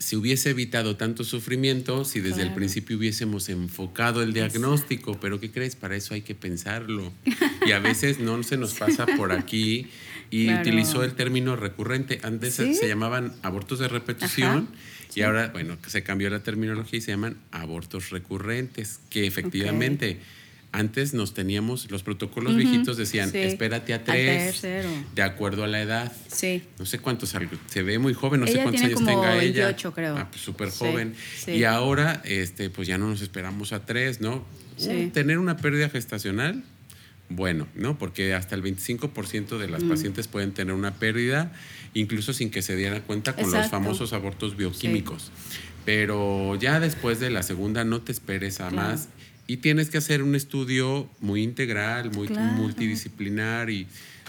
si 0.00 0.16
hubiese 0.16 0.50
evitado 0.50 0.96
tanto 0.96 1.24
sufrimiento, 1.24 2.06
si 2.06 2.20
desde 2.20 2.40
el 2.40 2.54
principio 2.54 2.96
hubiésemos 2.96 3.50
enfocado 3.50 4.22
el 4.22 4.32
diagnóstico, 4.32 5.20
pero 5.20 5.38
¿qué 5.38 5.50
crees? 5.50 5.76
Para 5.76 5.94
eso 5.94 6.14
hay 6.14 6.22
que 6.22 6.34
pensarlo. 6.34 7.12
Y 7.66 7.72
a 7.72 7.80
veces 7.80 8.18
no 8.18 8.42
se 8.42 8.56
nos 8.56 8.72
pasa 8.78 9.04
por 9.04 9.30
aquí 9.30 9.88
y 10.30 10.52
utilizó 10.54 11.04
el 11.04 11.12
término 11.12 11.54
recurrente. 11.54 12.18
Antes 12.22 12.54
se 12.54 12.88
llamaban 12.88 13.34
abortos 13.42 13.78
de 13.78 13.88
repetición 13.88 14.70
y 15.14 15.20
ahora, 15.20 15.48
bueno, 15.48 15.76
se 15.86 16.02
cambió 16.02 16.30
la 16.30 16.42
terminología 16.42 16.98
y 16.98 17.02
se 17.02 17.10
llaman 17.10 17.36
abortos 17.52 18.08
recurrentes, 18.08 19.00
que 19.10 19.26
efectivamente... 19.26 20.18
Antes 20.72 21.14
nos 21.14 21.34
teníamos, 21.34 21.90
los 21.90 22.04
protocolos 22.04 22.54
viejitos 22.54 22.96
decían, 22.96 23.34
espérate 23.34 23.92
a 23.92 24.04
tres, 24.04 24.62
de 24.62 25.22
acuerdo 25.22 25.64
a 25.64 25.66
la 25.66 25.80
edad. 25.80 26.12
Sí. 26.28 26.62
No 26.78 26.86
sé 26.86 27.00
cuántos, 27.00 27.34
se 27.66 27.82
ve 27.82 27.98
muy 27.98 28.14
joven, 28.14 28.40
no 28.40 28.46
sé 28.46 28.62
cuántos 28.62 28.82
años 28.82 29.04
tenga 29.04 29.34
28, 29.34 29.88
ella. 29.88 29.94
creo. 29.94 30.16
Ah, 30.16 30.28
pues 30.30 30.42
súper 30.42 30.70
joven. 30.70 31.14
Y 31.48 31.64
ahora, 31.64 32.22
este, 32.24 32.70
pues 32.70 32.86
ya 32.86 32.98
no 32.98 33.08
nos 33.08 33.20
esperamos 33.20 33.72
a 33.72 33.84
tres, 33.84 34.20
¿no? 34.20 34.44
tener 35.12 35.38
una 35.38 35.58
pérdida 35.58 35.90
gestacional 35.90 36.64
bueno, 37.30 37.68
¿no? 37.76 37.96
Porque 37.96 38.34
hasta 38.34 38.56
el 38.56 38.62
25% 38.62 39.58
de 39.58 39.68
las 39.68 39.84
mm. 39.84 39.88
pacientes 39.88 40.26
pueden 40.26 40.52
tener 40.52 40.74
una 40.74 40.96
pérdida, 40.96 41.52
incluso 41.94 42.32
sin 42.32 42.50
que 42.50 42.60
se 42.60 42.76
dieran 42.76 43.02
cuenta 43.02 43.34
con 43.34 43.50
los 43.50 43.68
famosos 43.68 44.12
abortos 44.12 44.56
bioquímicos. 44.56 45.30
Pero 45.84 46.56
ya 46.56 46.80
después 46.80 47.20
de 47.20 47.30
la 47.30 47.42
segunda 47.42 47.84
no 47.84 48.02
te 48.02 48.12
esperes 48.12 48.60
a 48.60 48.70
más 48.70 49.08
y 49.50 49.56
tienes 49.56 49.90
que 49.90 49.98
hacer 49.98 50.22
un 50.22 50.36
estudio 50.36 51.10
muy 51.18 51.42
integral, 51.42 52.12
muy 52.12 52.28
multidisciplinar 52.28 53.68
y 53.68 53.88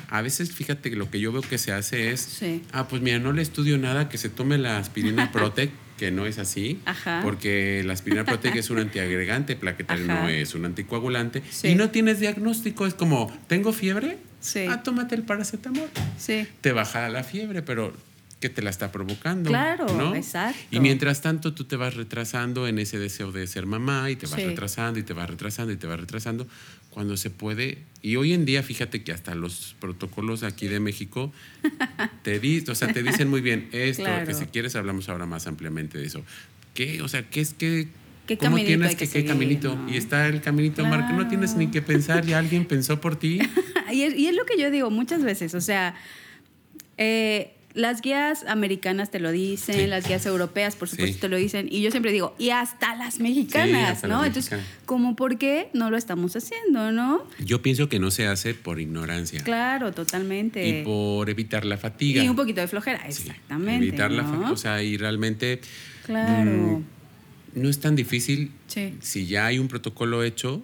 a 0.09 0.23
veces 0.23 0.51
fíjate 0.51 0.89
que 0.89 0.95
lo 0.95 1.11
que 1.11 1.19
yo 1.19 1.31
veo 1.31 1.43
que 1.43 1.59
se 1.59 1.71
hace 1.71 2.09
es, 2.09 2.39
ah, 2.71 2.87
pues 2.87 3.03
mira, 3.03 3.19
no 3.19 3.31
le 3.31 3.43
estudio 3.43 3.77
nada, 3.77 4.09
que 4.09 4.17
se 4.17 4.29
tome 4.29 4.57
la 4.57 4.79
aspirina 4.79 5.31
Protec 5.33 5.69
que 5.99 6.09
no 6.09 6.25
es 6.25 6.39
así, 6.39 6.79
porque 7.21 7.83
la 7.85 7.93
aspirina 7.93 8.25
Protec 8.25 8.55
es 8.55 8.71
un 8.71 8.79
antiagregante, 8.79 9.55
plaquetario 9.55 10.07
no 10.07 10.27
es 10.27 10.55
un 10.55 10.65
anticoagulante, 10.65 11.43
y 11.61 11.75
no 11.75 11.91
tienes 11.91 12.19
diagnóstico, 12.19 12.87
es 12.87 12.95
como, 12.95 13.31
¿tengo 13.45 13.73
fiebre? 13.73 14.17
Sí. 14.39 14.65
Ah, 14.67 14.81
tómate 14.81 15.13
el 15.13 15.21
paracetamol. 15.21 15.87
Sí. 16.17 16.47
Te 16.61 16.71
baja 16.71 17.07
la 17.09 17.23
fiebre, 17.23 17.61
pero 17.61 17.93
¿qué 18.41 18.49
te 18.49 18.61
la 18.61 18.71
está 18.71 18.91
provocando. 18.91 19.49
Claro, 19.49 19.85
¿no? 19.95 20.15
exacto. 20.15 20.59
Y 20.71 20.79
mientras 20.81 21.21
tanto 21.21 21.53
tú 21.53 21.63
te 21.63 21.77
vas 21.77 21.93
retrasando 21.93 22.67
en 22.67 22.79
ese 22.79 22.99
deseo 22.99 23.31
de 23.31 23.45
ser 23.47 23.67
mamá 23.67 24.09
y 24.09 24.17
te 24.17 24.25
vas 24.25 24.41
retrasando 24.43 24.99
y 24.99 25.03
te 25.03 25.13
vas 25.13 25.29
retrasando 25.29 25.71
y 25.71 25.77
te 25.77 25.87
vas 25.87 25.99
retrasando 25.99 26.47
cuando 26.89 27.15
se 27.15 27.29
puede. 27.29 27.77
Y 28.01 28.15
hoy 28.17 28.33
en 28.33 28.43
día, 28.43 28.63
fíjate 28.63 29.03
que 29.03 29.11
hasta 29.13 29.35
los 29.35 29.75
protocolos 29.79 30.43
aquí 30.43 30.67
de 30.67 30.79
México 30.79 31.31
te, 32.23 32.39
di, 32.39 32.63
o 32.67 32.75
sea, 32.75 32.91
te 32.91 33.03
dicen 33.03 33.29
muy 33.29 33.41
bien 33.41 33.69
esto, 33.71 34.09
que 34.25 34.33
si 34.33 34.45
quieres 34.47 34.75
hablamos 34.75 35.07
ahora 35.07 35.27
más 35.27 35.45
ampliamente 35.45 35.99
de 35.99 36.07
eso. 36.07 36.23
¿Qué? 36.73 37.01
O 37.03 37.07
sea, 37.07 37.29
¿qué 37.29 37.39
es 37.39 37.53
que 37.53 37.87
¿Qué 38.25 38.37
¿Cómo 38.37 38.55
tienes 38.57 38.91
que, 38.91 38.97
que 38.97 39.05
qué 39.05 39.11
seguir, 39.11 39.29
caminito? 39.29 39.75
no? 39.75 39.91
Y 39.91 39.97
está 39.97 40.27
el 40.27 40.41
caminito 40.41 40.85
marcado, 40.85 41.17
no 41.17 41.27
tienes 41.27 41.55
ni 41.55 41.67
que 41.67 41.81
pensar, 41.81 42.25
ya 42.25 42.37
alguien 42.37 42.65
pensó 42.65 43.01
por 43.01 43.17
ti. 43.17 43.39
y, 43.91 44.03
es, 44.03 44.15
y 44.15 44.27
es 44.27 44.35
lo 44.35 44.45
que 44.45 44.57
yo 44.57 44.71
digo 44.71 44.89
muchas 44.89 45.23
veces, 45.23 45.53
o 45.53 45.59
sea, 45.59 45.95
eh, 46.97 47.55
las 47.73 48.01
guías 48.01 48.43
americanas 48.47 49.11
te 49.11 49.19
lo 49.19 49.31
dicen, 49.31 49.75
Sí. 49.75 49.87
las 49.87 50.07
guías 50.07 50.25
europeas, 50.25 50.75
por 50.75 50.89
supuesto, 50.89 51.13
Sí. 51.15 51.19
te 51.21 51.29
lo 51.29 51.37
dicen, 51.37 51.67
y 51.71 51.81
yo 51.81 51.91
siempre 51.91 52.11
digo, 52.11 52.35
y 52.37 52.49
hasta 52.49 52.95
las 52.95 53.19
mexicanas, 53.19 53.91
hasta 53.91 54.07
¿no? 54.07 54.17
las 54.19 54.27
Entonces, 54.27 54.51
mexicanas. 54.51 54.81
como 54.85 55.15
por 55.15 55.37
qué 55.37 55.69
no 55.73 55.89
lo 55.89 55.97
estamos 55.97 56.35
haciendo, 56.35 56.91
¿no? 56.91 57.23
Yo 57.43 57.61
pienso 57.61 57.87
que 57.89 57.99
no 57.99 58.11
se 58.11 58.27
hace 58.27 58.53
por 58.53 58.79
ignorancia 58.79 59.41
Claro, 59.43 59.91
totalmente. 59.93 60.67
y 60.67 60.83
por 60.83 61.29
evitar 61.29 61.65
la 61.65 61.77
fatiga. 61.77 62.23
Y 62.23 62.27
un 62.29 62.35
poquito 62.35 62.61
de 62.61 62.67
flojera, 62.67 63.01
exactamente. 63.07 63.87
Evitar 63.87 64.11
la 64.11 64.23
¿no? 64.23 64.43
fa- 64.43 64.51
O 64.51 64.57
sea, 64.57 64.83
y 64.83 64.97
realmente 64.97 65.61
Claro. 66.05 66.81
no 67.53 67.69
es 67.69 67.79
tan 67.79 67.95
difícil. 67.95 68.51
Si 69.01 69.25
ya 69.27 69.45
hay 69.47 69.59
un 69.59 69.67
protocolo 69.67 70.23
hecho, 70.23 70.61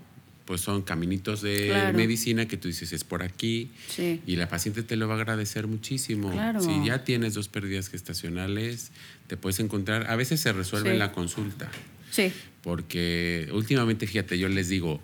pues 0.47 0.61
son 0.61 0.81
caminitos 0.81 1.41
de 1.41 1.67
Claro. 1.67 1.95
medicina 1.97 2.47
que 2.47 2.55
tú 2.55 2.69
dices 2.69 2.93
es 2.93 3.03
por 3.03 3.21
aquí 3.21 3.69
Sí. 3.89 4.21
y 4.25 4.37
la 4.37 4.47
paciente 4.47 4.81
te 4.81 4.95
lo 4.95 5.07
va 5.07 5.15
a 5.15 5.17
agradecer 5.17 5.67
muchísimo. 5.67 6.31
Claro. 6.31 6.61
Si 6.61 6.85
ya 6.85 7.03
tienes 7.03 7.33
dos 7.33 7.49
pérdidas 7.49 7.89
gestacionales, 7.89 8.91
te 9.27 9.35
puedes 9.35 9.59
encontrar, 9.59 10.09
a 10.09 10.15
veces 10.15 10.39
se 10.39 10.53
resuelve 10.53 10.89
Sí. 10.89 10.93
en 10.93 10.99
la 10.99 11.11
consulta, 11.11 11.69
Sí. 12.11 12.31
porque 12.63 13.49
últimamente, 13.51 14.07
fíjate, 14.07 14.39
yo 14.39 14.47
les 14.47 14.69
digo, 14.69 15.01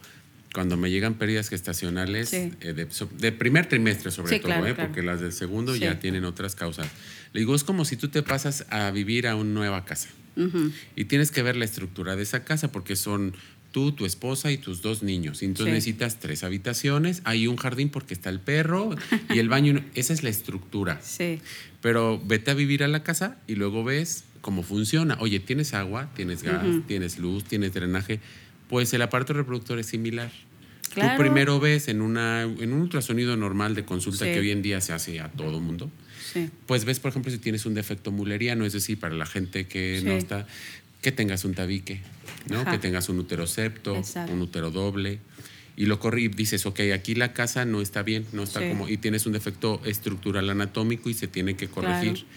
cuando 0.54 0.78
me 0.78 0.90
llegan 0.92 1.16
pérdidas 1.16 1.50
gestacionales 1.50 2.30
Sí. 2.30 2.54
eh, 2.62 2.74
de, 2.74 3.32
primer 3.34 3.66
trimestre 3.68 4.12
sobre 4.12 4.30
Sí, 4.34 4.40
todo, 4.40 4.48
claro, 4.48 4.68
¿eh? 4.68 4.74
claro. 4.76 4.90
porque 4.90 5.02
las 5.04 5.20
del 5.20 5.34
segundo 5.34 5.74
Sí. 5.74 5.82
ya 5.82 6.00
tienen 6.00 6.24
otras 6.26 6.56
causas. 6.56 6.88
Le 7.34 7.40
digo, 7.42 7.54
es 7.54 7.64
como 7.66 7.84
si 7.86 7.98
tú 7.98 8.08
te 8.08 8.22
pasas 8.24 8.66
a 8.70 8.92
vivir 8.92 9.28
a 9.28 9.36
una 9.36 9.50
nueva 9.52 9.84
casa. 9.84 10.10
Ujú. 10.36 10.72
Y 10.96 11.06
tienes 11.06 11.32
que 11.32 11.44
ver 11.44 11.56
la 11.56 11.66
estructura 11.66 12.16
de 12.16 12.24
esa 12.24 12.44
casa 12.44 12.72
porque 12.72 12.96
son 12.96 13.36
tú, 13.74 13.92
tu 13.92 14.06
esposa 14.06 14.50
y 14.54 14.58
tus 14.58 14.82
dos 14.82 15.04
niños. 15.04 15.44
Entonces 15.44 15.66
Sí. 15.66 15.76
necesitas 15.76 16.20
tres 16.22 16.46
habitaciones, 16.46 17.22
hay 17.26 17.48
un 17.48 17.58
jardín 17.58 17.90
porque 17.90 18.14
está 18.14 18.30
el 18.30 18.40
perro 18.40 18.96
y 19.34 19.40
el 19.40 19.50
baño. 19.50 19.84
Esa 19.96 20.14
es 20.14 20.24
la 20.24 20.30
estructura. 20.30 21.02
Sí. 21.04 21.42
Pero 21.82 22.22
vete 22.26 22.52
a 22.52 22.54
vivir 22.54 22.84
a 22.84 22.88
la 22.88 23.04
casa 23.04 23.36
y 23.48 23.56
luego 23.56 23.84
ves 23.84 24.24
cómo 24.40 24.64
funciona. 24.64 25.18
Oye, 25.20 25.40
tienes 25.42 25.74
agua, 25.74 26.10
tienes 26.16 26.44
gas, 26.44 26.64
tienes 26.88 27.18
luz, 27.20 27.44
tienes 27.44 27.74
drenaje. 27.74 28.22
Pues 28.70 28.94
el 28.94 29.02
aparato 29.02 29.34
reproductor 29.34 29.78
es 29.80 29.88
similar. 29.88 30.32
Claro. 30.94 31.18
Tú 31.18 31.22
primero 31.24 31.60
ves 31.60 31.88
en, 31.88 32.02
una, 32.02 32.44
en 32.44 32.72
un 32.72 32.82
ultrasonido 32.82 33.36
normal 33.36 33.74
de 33.76 33.84
consulta 33.84 34.26
Sí. 34.26 34.32
que 34.32 34.40
hoy 34.40 34.52
en 34.52 34.62
día 34.62 34.80
se 34.80 34.94
hace 34.94 35.20
a 35.20 35.30
todo 35.30 35.60
mundo. 35.60 35.90
Sí. 36.32 36.50
Pues 36.68 36.86
ves, 36.86 37.00
por 37.00 37.10
ejemplo, 37.10 37.32
si 37.32 37.40
tienes 37.40 37.66
un 37.66 37.74
defecto 37.74 38.12
mulleriano, 38.12 38.66
es 38.66 38.74
decir, 38.74 39.00
para 39.00 39.16
la 39.16 39.26
gente 39.26 39.66
que 39.66 40.02
no 40.06 40.12
está, 40.12 40.46
que 41.02 41.12
tengas 41.12 41.44
un 41.46 41.54
tabique, 41.54 42.02
¿no? 42.50 42.60
Ajá. 42.62 42.72
Que 42.72 42.78
tengas 42.80 43.10
un 43.10 43.20
uterocepto, 43.20 43.96
Exacto. 43.96 44.34
un 44.34 44.42
útero 44.42 44.72
doble. 44.72 45.20
Y 45.76 45.86
lo 45.88 46.00
corri 46.00 46.26
y 46.26 46.28
dices, 46.28 46.66
ok, 46.68 46.82
aquí 46.94 47.16
la 47.16 47.34
casa 47.34 47.66
no 47.66 47.82
está 47.82 48.04
bien, 48.04 48.26
no 48.32 48.44
está 48.44 48.60
Sí. 48.60 48.70
como, 48.70 48.88
y 48.90 48.98
tienes 48.98 49.26
un 49.26 49.34
defecto 49.34 49.82
estructural 49.86 50.50
anatómico 50.50 51.10
y 51.10 51.14
se 51.16 51.28
tiene 51.28 51.56
que 51.56 51.68
corregir. 51.68 52.14
Claro. 52.14 52.28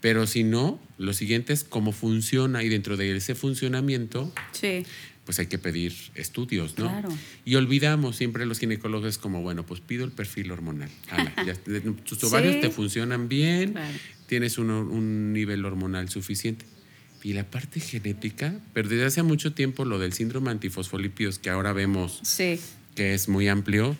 Pero 0.00 0.26
si 0.26 0.42
no, 0.42 0.80
lo 0.98 1.12
siguiente 1.12 1.52
es 1.52 1.62
cómo 1.62 1.92
funciona 1.92 2.64
y 2.64 2.68
dentro 2.68 2.96
de 2.96 3.16
ese 3.16 3.36
funcionamiento, 3.36 4.32
Sí. 4.50 4.84
pues 5.24 5.38
hay 5.38 5.46
que 5.46 5.58
pedir 5.58 5.94
estudios, 6.16 6.76
¿no? 6.76 6.88
Claro. 6.88 7.08
Y 7.44 7.54
olvidamos 7.54 8.16
siempre 8.16 8.44
los 8.46 8.58
ginecólogos 8.58 9.16
como, 9.18 9.42
bueno, 9.42 9.64
pues 9.64 9.80
pido 9.80 10.04
el 10.04 10.10
perfil 10.10 10.50
hormonal. 10.50 10.90
Ala, 11.08 11.32
ya, 11.46 11.54
tus 12.04 12.24
ovarios 12.24 12.54
Sí. 12.56 12.60
te 12.62 12.70
funcionan 12.70 13.28
bien, 13.28 13.74
Claro. 13.74 13.96
tienes 14.26 14.58
un, 14.58 14.70
un 14.70 15.32
nivel 15.32 15.64
hormonal 15.64 16.08
suficiente. 16.08 16.64
Y 17.22 17.34
la 17.34 17.44
parte 17.44 17.78
genética, 17.80 18.54
pero 18.72 18.88
desde 18.88 19.04
hace 19.06 19.22
mucho 19.22 19.52
tiempo 19.52 19.84
lo 19.84 19.98
del 19.98 20.12
síndrome 20.12 20.50
antifosfolípidos 20.50 21.38
que 21.38 21.50
ahora 21.50 21.72
vemos 21.72 22.18
Sí. 22.22 22.58
que 22.96 23.14
es 23.14 23.28
muy 23.28 23.48
amplio, 23.48 23.96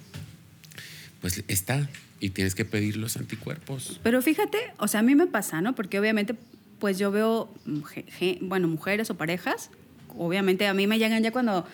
pues 1.20 1.44
está 1.48 1.88
y 2.20 2.30
tienes 2.30 2.54
que 2.54 2.64
pedir 2.64 2.96
los 2.96 3.16
anticuerpos. 3.16 4.00
Pero 4.02 4.22
fíjate, 4.22 4.58
o 4.78 4.88
sea, 4.88 5.00
a 5.00 5.02
mí 5.02 5.14
me 5.14 5.26
pasa, 5.26 5.60
¿no? 5.60 5.74
Porque 5.74 5.98
obviamente, 5.98 6.34
pues 6.78 6.98
yo 6.98 7.10
veo, 7.10 7.52
bueno, 8.40 8.68
mujeres 8.68 9.10
o 9.10 9.16
parejas, 9.16 9.70
obviamente 10.16 10.66
a 10.66 10.74
mí 10.74 10.86
me 10.86 10.98
llegan 10.98 11.22
ya 11.22 11.30
cuando 11.32 11.66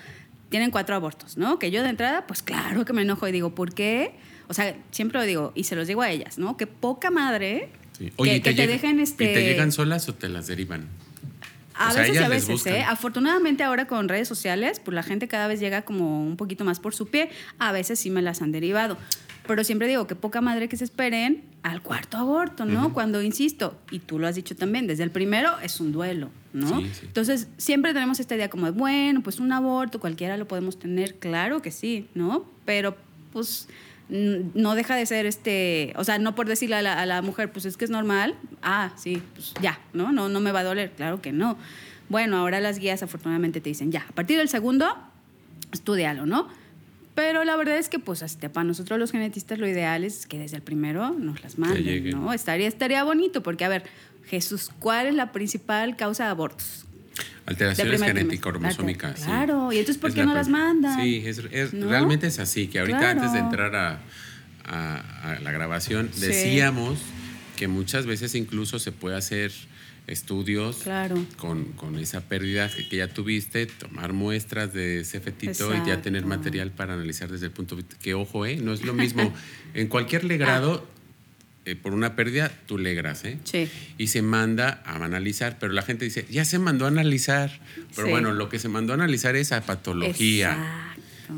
tienen 0.51 0.71
cuatro 0.71 0.95
abortos, 0.95 1.37
¿no? 1.37 1.59
Que 1.59 1.71
yo 1.71 1.83
de 1.83 1.91
entrada, 1.91 2.27
pues 2.27 2.43
claro 2.43 2.85
que 2.85 2.93
me 2.93 3.03
enojo 3.03 3.27
y 3.29 3.33
digo, 3.33 3.55
¿por 3.55 3.75
qué? 3.75 4.13
O 4.49 4.55
sea, 4.55 4.77
siempre 4.91 5.19
lo 5.19 5.27
digo 5.27 5.53
y 5.55 5.65
se 5.65 5.77
los 5.77 5.87
digo 5.89 6.01
a 6.03 6.11
ellas, 6.11 6.39
¿no? 6.39 6.57
Que 6.57 6.67
poca 6.67 7.11
madre 7.11 7.69
Sí. 7.99 8.13
que, 8.23 8.37
¿y 8.37 8.41
que 8.41 8.55
te, 8.55 8.67
dejen 8.67 9.01
este... 9.01 9.33
¿Y 9.33 9.35
te 9.35 9.43
llegan 9.45 9.73
solas 9.73 10.09
o 10.09 10.15
te 10.15 10.29
las 10.29 10.47
derivan? 10.47 10.87
A 11.79 11.89
O 11.89 11.93
sea, 11.93 12.03
veces 12.03 12.17
y 12.17 12.19
a 12.19 12.29
veces. 12.29 12.67
¿eh? 12.67 12.83
Afortunadamente 12.83 13.63
ahora 13.63 13.87
con 13.87 14.09
redes 14.09 14.27
sociales, 14.29 14.81
pues 14.81 14.95
la 14.95 15.03
gente 15.03 15.29
cada 15.29 15.47
vez 15.47 15.61
llega 15.61 15.83
como 15.83 16.27
un 16.27 16.37
poquito 16.37 16.65
más 16.65 16.81
por 16.81 16.95
su 16.95 17.07
pie. 17.09 17.31
A 17.59 17.73
veces 17.73 18.01
sí 18.01 18.11
me 18.11 18.21
las 18.21 18.43
han 18.43 18.53
derivado. 18.53 18.97
Pero 19.47 19.65
siempre 19.65 19.89
digo 19.89 20.07
que 20.07 20.15
poca 20.15 20.43
madre 20.43 20.69
que 20.69 20.77
se 20.77 20.85
esperen 20.85 21.43
al 21.63 21.81
cuarto 21.81 22.19
aborto, 22.19 22.67
¿no? 22.67 22.87
Ujú. 22.87 22.93
Cuando, 22.93 23.23
insisto, 23.23 23.79
y 23.91 23.99
tú 24.01 24.19
lo 24.19 24.27
has 24.27 24.35
dicho 24.35 24.55
también, 24.55 24.87
desde 24.87 25.05
el 25.05 25.11
primero 25.11 25.59
es 25.61 25.81
un 25.81 25.91
duelo, 25.91 26.29
¿no? 26.53 26.81
Sí, 26.81 26.91
sí. 26.93 27.07
Entonces, 27.07 27.49
siempre 27.57 27.95
tenemos 27.95 28.21
esta 28.21 28.35
idea 28.37 28.51
como 28.51 28.67
de, 28.67 28.73
bueno, 28.73 29.23
pues 29.23 29.41
un 29.41 29.51
aborto, 29.53 30.01
cualquiera 30.01 30.37
lo 30.37 30.47
podemos 30.47 30.79
tener, 30.79 31.15
claro 31.15 31.63
que 31.63 31.71
sí, 31.71 32.09
¿no? 32.15 32.45
Pero, 32.67 32.95
pues, 33.33 33.69
no 34.09 34.75
deja 34.75 34.97
de 34.97 35.05
ser 35.07 35.27
este, 35.27 35.93
o 35.97 36.05
sea, 36.05 36.19
no 36.19 36.35
por 36.35 36.49
decirle 36.49 36.77
a 36.77 36.83
la, 36.83 37.01
a 37.01 37.07
la 37.07 37.23
mujer, 37.23 37.53
pues 37.53 37.67
es 37.67 37.77
que 37.77 37.85
es 37.85 37.91
normal, 37.91 38.35
ah, 38.63 38.93
sí, 38.97 39.23
pues 39.35 39.55
ya, 39.61 39.79
¿no? 39.93 40.13
¿no? 40.13 40.29
No 40.29 40.41
me 40.41 40.53
va 40.53 40.61
a 40.61 40.65
doler, 40.65 40.93
claro 40.93 41.21
que 41.21 41.33
no. 41.33 41.59
Bueno, 42.09 42.39
ahora 42.39 42.61
las 42.61 42.79
guías 42.79 43.03
afortunadamente 43.03 43.61
te 43.61 43.69
dicen, 43.69 43.93
ya, 43.93 44.07
a 44.09 44.13
partir 44.13 44.39
del 44.39 44.49
segundo, 44.49 44.97
estudialo, 45.73 46.25
¿no? 46.25 46.49
Pero 47.15 47.45
la 47.45 47.57
verdad 47.57 47.77
es 47.77 47.89
que, 47.89 47.99
pues, 47.99 48.23
este, 48.23 48.49
para 48.49 48.65
nosotros 48.65 48.99
los 48.99 49.11
genetistas 49.11 49.59
lo 49.59 49.69
ideal 49.69 50.05
es 50.05 50.27
que 50.27 50.39
desde 50.39 50.57
el 50.57 50.63
primero 50.63 51.11
nos 51.11 51.43
las 51.43 51.59
manden. 51.59 52.11
¿no? 52.11 52.33
Estaría, 52.33 52.69
estaría 52.69 53.03
bonito, 53.03 53.43
porque, 53.43 53.65
a 53.65 53.69
ver, 53.69 53.83
Jesús, 54.25 54.71
¿cuál 54.79 55.09
es 55.09 55.15
la 55.15 55.33
principal 55.33 55.97
causa 55.97 56.25
de 56.25 56.31
abortos? 56.31 56.87
Alteraciones 57.47 58.03
genético-cromosómicas. 58.03 59.19
sí. 59.21 59.25
Claro, 59.27 59.73
y 59.73 59.79
entonces, 59.79 60.01
¿por 60.01 60.13
qué 60.13 60.21
la 60.21 60.27
no 60.27 60.35
las 60.35 60.49
mandan? 60.49 61.01
Sí, 61.03 61.23
es, 61.25 61.39
es- 61.51 61.73
¿No? 61.75 61.89
realmente 61.89 62.27
es 62.27 62.39
así, 62.39 62.69
que 62.69 62.79
ahorita 62.81 62.99
Claro. 62.99 63.21
antes 63.21 63.33
de 63.33 63.39
entrar 63.39 63.75
a, 63.77 64.01
a- 64.65 65.33
a 65.35 65.41
la 65.41 65.51
grabación 65.53 66.11
Sí. 66.13 66.27
decíamos 66.27 66.99
que 67.57 67.69
muchas 67.69 68.07
veces 68.07 68.35
incluso 68.35 68.79
se 68.79 68.93
puede 68.93 69.17
hacer 69.17 69.51
estudios 70.07 70.77
Claro. 70.85 71.23
con, 71.37 71.65
con 71.73 71.99
esa 71.99 72.23
pérdida 72.23 72.71
que, 72.71 72.97
ya 72.97 73.09
tuviste, 73.09 73.67
tomar 73.67 74.13
muestras 74.15 74.73
de 74.73 75.01
ese 75.01 75.21
fetito 75.21 75.75
y 75.75 75.87
ya 75.87 76.01
tener 76.01 76.25
material 76.25 76.71
para 76.71 76.95
analizar 76.95 77.31
desde 77.31 77.47
el 77.47 77.53
punto 77.53 77.77
de 77.77 77.83
vista 77.83 77.97
que, 78.01 78.15
ojo, 78.15 78.47
¿eh? 78.47 78.57
no 78.57 78.73
es 78.73 78.83
lo 78.85 78.95
mismo. 78.95 79.33
en 79.75 79.89
cualquier 79.89 80.25
legrado, 80.25 80.87
eh, 81.71 81.77
por 81.77 81.93
una 81.95 82.17
pérdida, 82.17 82.51
tú 82.67 82.79
legras, 82.79 83.25
¿eh? 83.25 83.39
Sí. 83.45 83.69
y 83.99 84.07
se 84.09 84.23
manda 84.23 84.83
a 84.85 84.97
analizar, 85.05 85.59
pero 85.61 85.73
la 85.73 85.83
gente 85.83 86.05
dice, 86.05 86.27
ya 86.31 86.45
se 86.45 86.59
mandó 86.59 86.85
a 86.87 86.89
analizar. 86.89 87.51
Pero 87.95 88.07
Sí. 88.07 88.11
bueno, 88.13 88.33
lo 88.33 88.49
que 88.49 88.59
se 88.59 88.69
mandó 88.69 88.93
a 88.93 88.97
analizar 88.97 89.37
es 89.37 89.53
a 89.53 89.61
patología. 89.61 90.53
Exacto. 90.53 90.88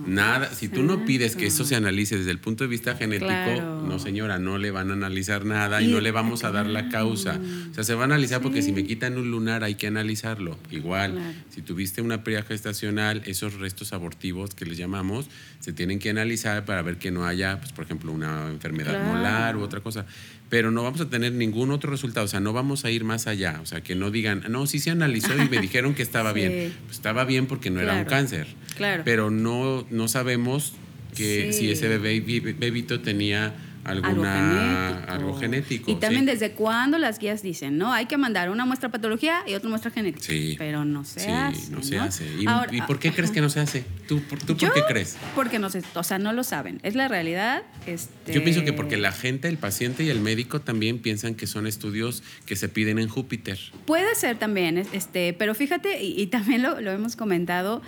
Nada, 0.06 0.54
si 0.54 0.68
tú 0.68 0.82
no 0.82 1.04
pides 1.04 1.36
que 1.36 1.46
eso 1.46 1.64
se 1.64 1.76
analice 1.76 2.16
desde 2.18 2.30
el 2.30 2.38
punto 2.38 2.64
de 2.64 2.68
vista 2.68 2.94
genético, 2.96 3.26
Claro. 3.26 3.82
no 3.86 3.98
señora, 3.98 4.38
no 4.38 4.56
le 4.58 4.70
van 4.70 4.90
a 4.90 4.94
analizar 4.94 5.44
nada 5.44 5.82
y, 5.82 5.88
Y- 5.88 5.92
no 5.92 6.00
le 6.00 6.10
vamos 6.10 6.44
a 6.44 6.50
dar 6.52 6.66
la 6.66 6.88
causa. 6.88 7.40
O 7.70 7.74
sea, 7.74 7.84
se 7.84 7.94
va 7.94 8.02
a 8.02 8.04
analizar 8.04 8.40
porque 8.40 8.62
si 8.62 8.72
me 8.72 8.84
quitan 8.84 9.18
un 9.18 9.30
lunar 9.30 9.64
hay 9.64 9.74
que 9.74 9.86
analizarlo. 9.88 10.58
Igual, 10.70 11.12
Claro. 11.14 11.32
si 11.50 11.62
tuviste 11.62 12.02
una 12.02 12.22
pérdida 12.24 12.42
gestacional, 12.42 13.22
esos 13.26 13.54
restos 13.54 13.92
abortivos 13.92 14.54
que 14.54 14.64
les 14.64 14.78
llamamos, 14.78 15.28
se 15.60 15.72
tienen 15.72 15.98
que 15.98 16.10
analizar 16.10 16.64
para 16.64 16.82
ver 16.82 16.98
que 16.98 17.10
no 17.10 17.26
haya, 17.26 17.58
pues, 17.60 17.72
por 17.72 17.84
ejemplo, 17.84 18.12
una 18.12 18.48
enfermedad 18.50 18.92
Claro. 18.92 19.06
molar 19.12 19.56
u 19.56 19.62
otra 19.62 19.80
cosa. 19.80 20.06
Pero 20.50 20.70
no 20.70 20.82
vamos 20.82 21.00
a 21.00 21.08
tener 21.08 21.32
ningún 21.32 21.70
otro 21.70 21.90
resultado, 21.90 22.26
o 22.26 22.28
sea, 22.28 22.40
no 22.40 22.52
vamos 22.52 22.84
a 22.84 22.90
ir 22.90 23.04
más 23.04 23.26
allá. 23.26 23.60
O 23.62 23.66
sea, 23.66 23.80
que 23.82 23.94
no 23.94 24.10
digan, 24.10 24.44
no, 24.50 24.66
sí 24.66 24.78
se 24.80 24.90
analizó 24.90 25.32
y 25.42 25.48
me 25.48 25.58
dijeron 25.62 25.94
que 25.94 26.02
estaba 26.02 26.34
Sí. 26.34 26.40
bien. 26.40 26.74
Pues 26.86 26.96
estaba 26.96 27.24
bien 27.24 27.46
porque 27.46 27.70
no 27.70 27.80
era 27.80 27.94
un 27.94 28.04
cáncer. 28.04 28.48
Claro. 28.76 29.02
Pero 29.06 29.30
no, 29.30 29.86
no 29.90 30.08
sabemos 30.08 30.74
que 31.16 31.52
Sí. 31.52 31.60
si 31.60 31.70
ese 31.70 31.88
bebé, 31.88 32.20
bebito 32.58 33.00
tenía 33.00 33.54
alguna 33.90 35.04
algo 35.04 35.38
genético. 35.38 35.90
Y 35.90 35.96
también 35.96 36.24
sí. 36.24 36.30
desde 36.32 36.52
cuándo 36.52 36.98
las 36.98 37.18
guías 37.18 37.42
dicen, 37.42 37.78
¿no? 37.78 37.92
Hay 37.92 38.06
que 38.06 38.16
mandar 38.16 38.50
una 38.50 38.64
muestra 38.66 38.88
patología 38.90 39.42
y 39.46 39.54
otra 39.54 39.68
muestra 39.68 39.90
genética. 39.90 40.24
Sí. 40.26 40.54
Pero 40.58 40.84
no 40.84 41.04
se 41.04 41.20
Sí, 41.20 41.30
hace. 41.30 41.70
no 41.70 41.82
se 41.82 41.98
hace. 41.98 42.26
¿Y, 42.38 42.46
Ahora- 42.46 42.74
y 42.74 42.80
por 42.82 42.98
qué 42.98 43.12
crees 43.12 43.30
que 43.30 43.40
no 43.40 43.48
se 43.50 43.60
hace? 43.60 43.84
¿Tú, 44.08 44.20
por, 44.22 44.38
tú 44.38 44.56
por 44.56 44.72
qué 44.72 44.82
crees? 44.88 45.16
Porque 45.34 45.58
no 45.58 45.70
sé, 45.70 45.82
o 45.94 46.02
sea, 46.04 46.18
no 46.18 46.32
lo 46.32 46.44
saben. 46.44 46.80
Es 46.82 46.94
la 46.94 47.08
realidad. 47.08 47.62
Este... 47.86 48.32
Yo 48.32 48.42
pienso 48.44 48.64
que 48.64 48.72
porque 48.72 48.96
la 48.96 49.12
gente, 49.12 49.48
el 49.48 49.58
paciente 49.58 50.04
y 50.04 50.08
el 50.10 50.20
médico 50.20 50.60
también 50.60 50.98
piensan 50.98 51.34
que 51.34 51.46
son 51.46 51.66
estudios 51.66 52.22
que 52.46 52.56
se 52.56 52.68
piden 52.68 52.98
en 52.98 53.08
Júpiter. 53.08 53.58
Puede 53.86 54.14
ser 54.14 54.38
también, 54.38 54.78
es- 54.78 54.88
este, 54.92 55.32
pero 55.32 55.54
fíjate, 55.54 56.02
y, 56.02 56.20
y 56.20 56.26
también 56.28 56.62
lo, 56.62 56.80
lo 56.80 56.90
hemos 56.90 57.16
comentado, 57.16 57.82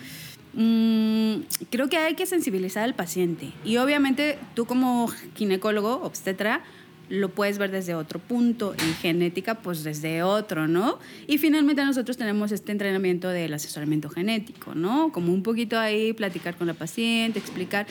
mm, 0.54 1.34
creo 1.70 1.88
que 1.88 1.96
hay 1.96 2.14
que 2.14 2.26
sensibilizar 2.26 2.84
al 2.84 2.94
paciente. 2.94 3.52
Y 3.64 3.76
obviamente 3.78 4.38
tú 4.54 4.66
como 4.66 5.08
ginecólogo, 5.34 6.02
obstetra, 6.02 6.62
lo 7.08 7.28
puedes 7.28 7.58
ver 7.58 7.70
desde 7.70 7.94
otro 7.94 8.18
punto 8.18 8.74
y 8.78 8.92
genética 8.94 9.56
pues 9.56 9.84
desde 9.84 10.22
otro, 10.22 10.66
¿no? 10.66 10.98
Y 11.26 11.38
finalmente 11.38 11.84
nosotros 11.84 12.16
tenemos 12.16 12.52
este 12.52 12.72
entrenamiento 12.72 13.28
del 13.28 13.52
asesoramiento 13.52 14.08
genético, 14.08 14.74
¿no? 14.74 15.12
Como 15.12 15.32
un 15.32 15.42
poquito 15.42 15.78
ahí 15.78 16.14
platicar 16.14 16.56
con 16.56 16.66
la 16.66 16.74
paciente, 16.74 17.38
explicar. 17.38 17.86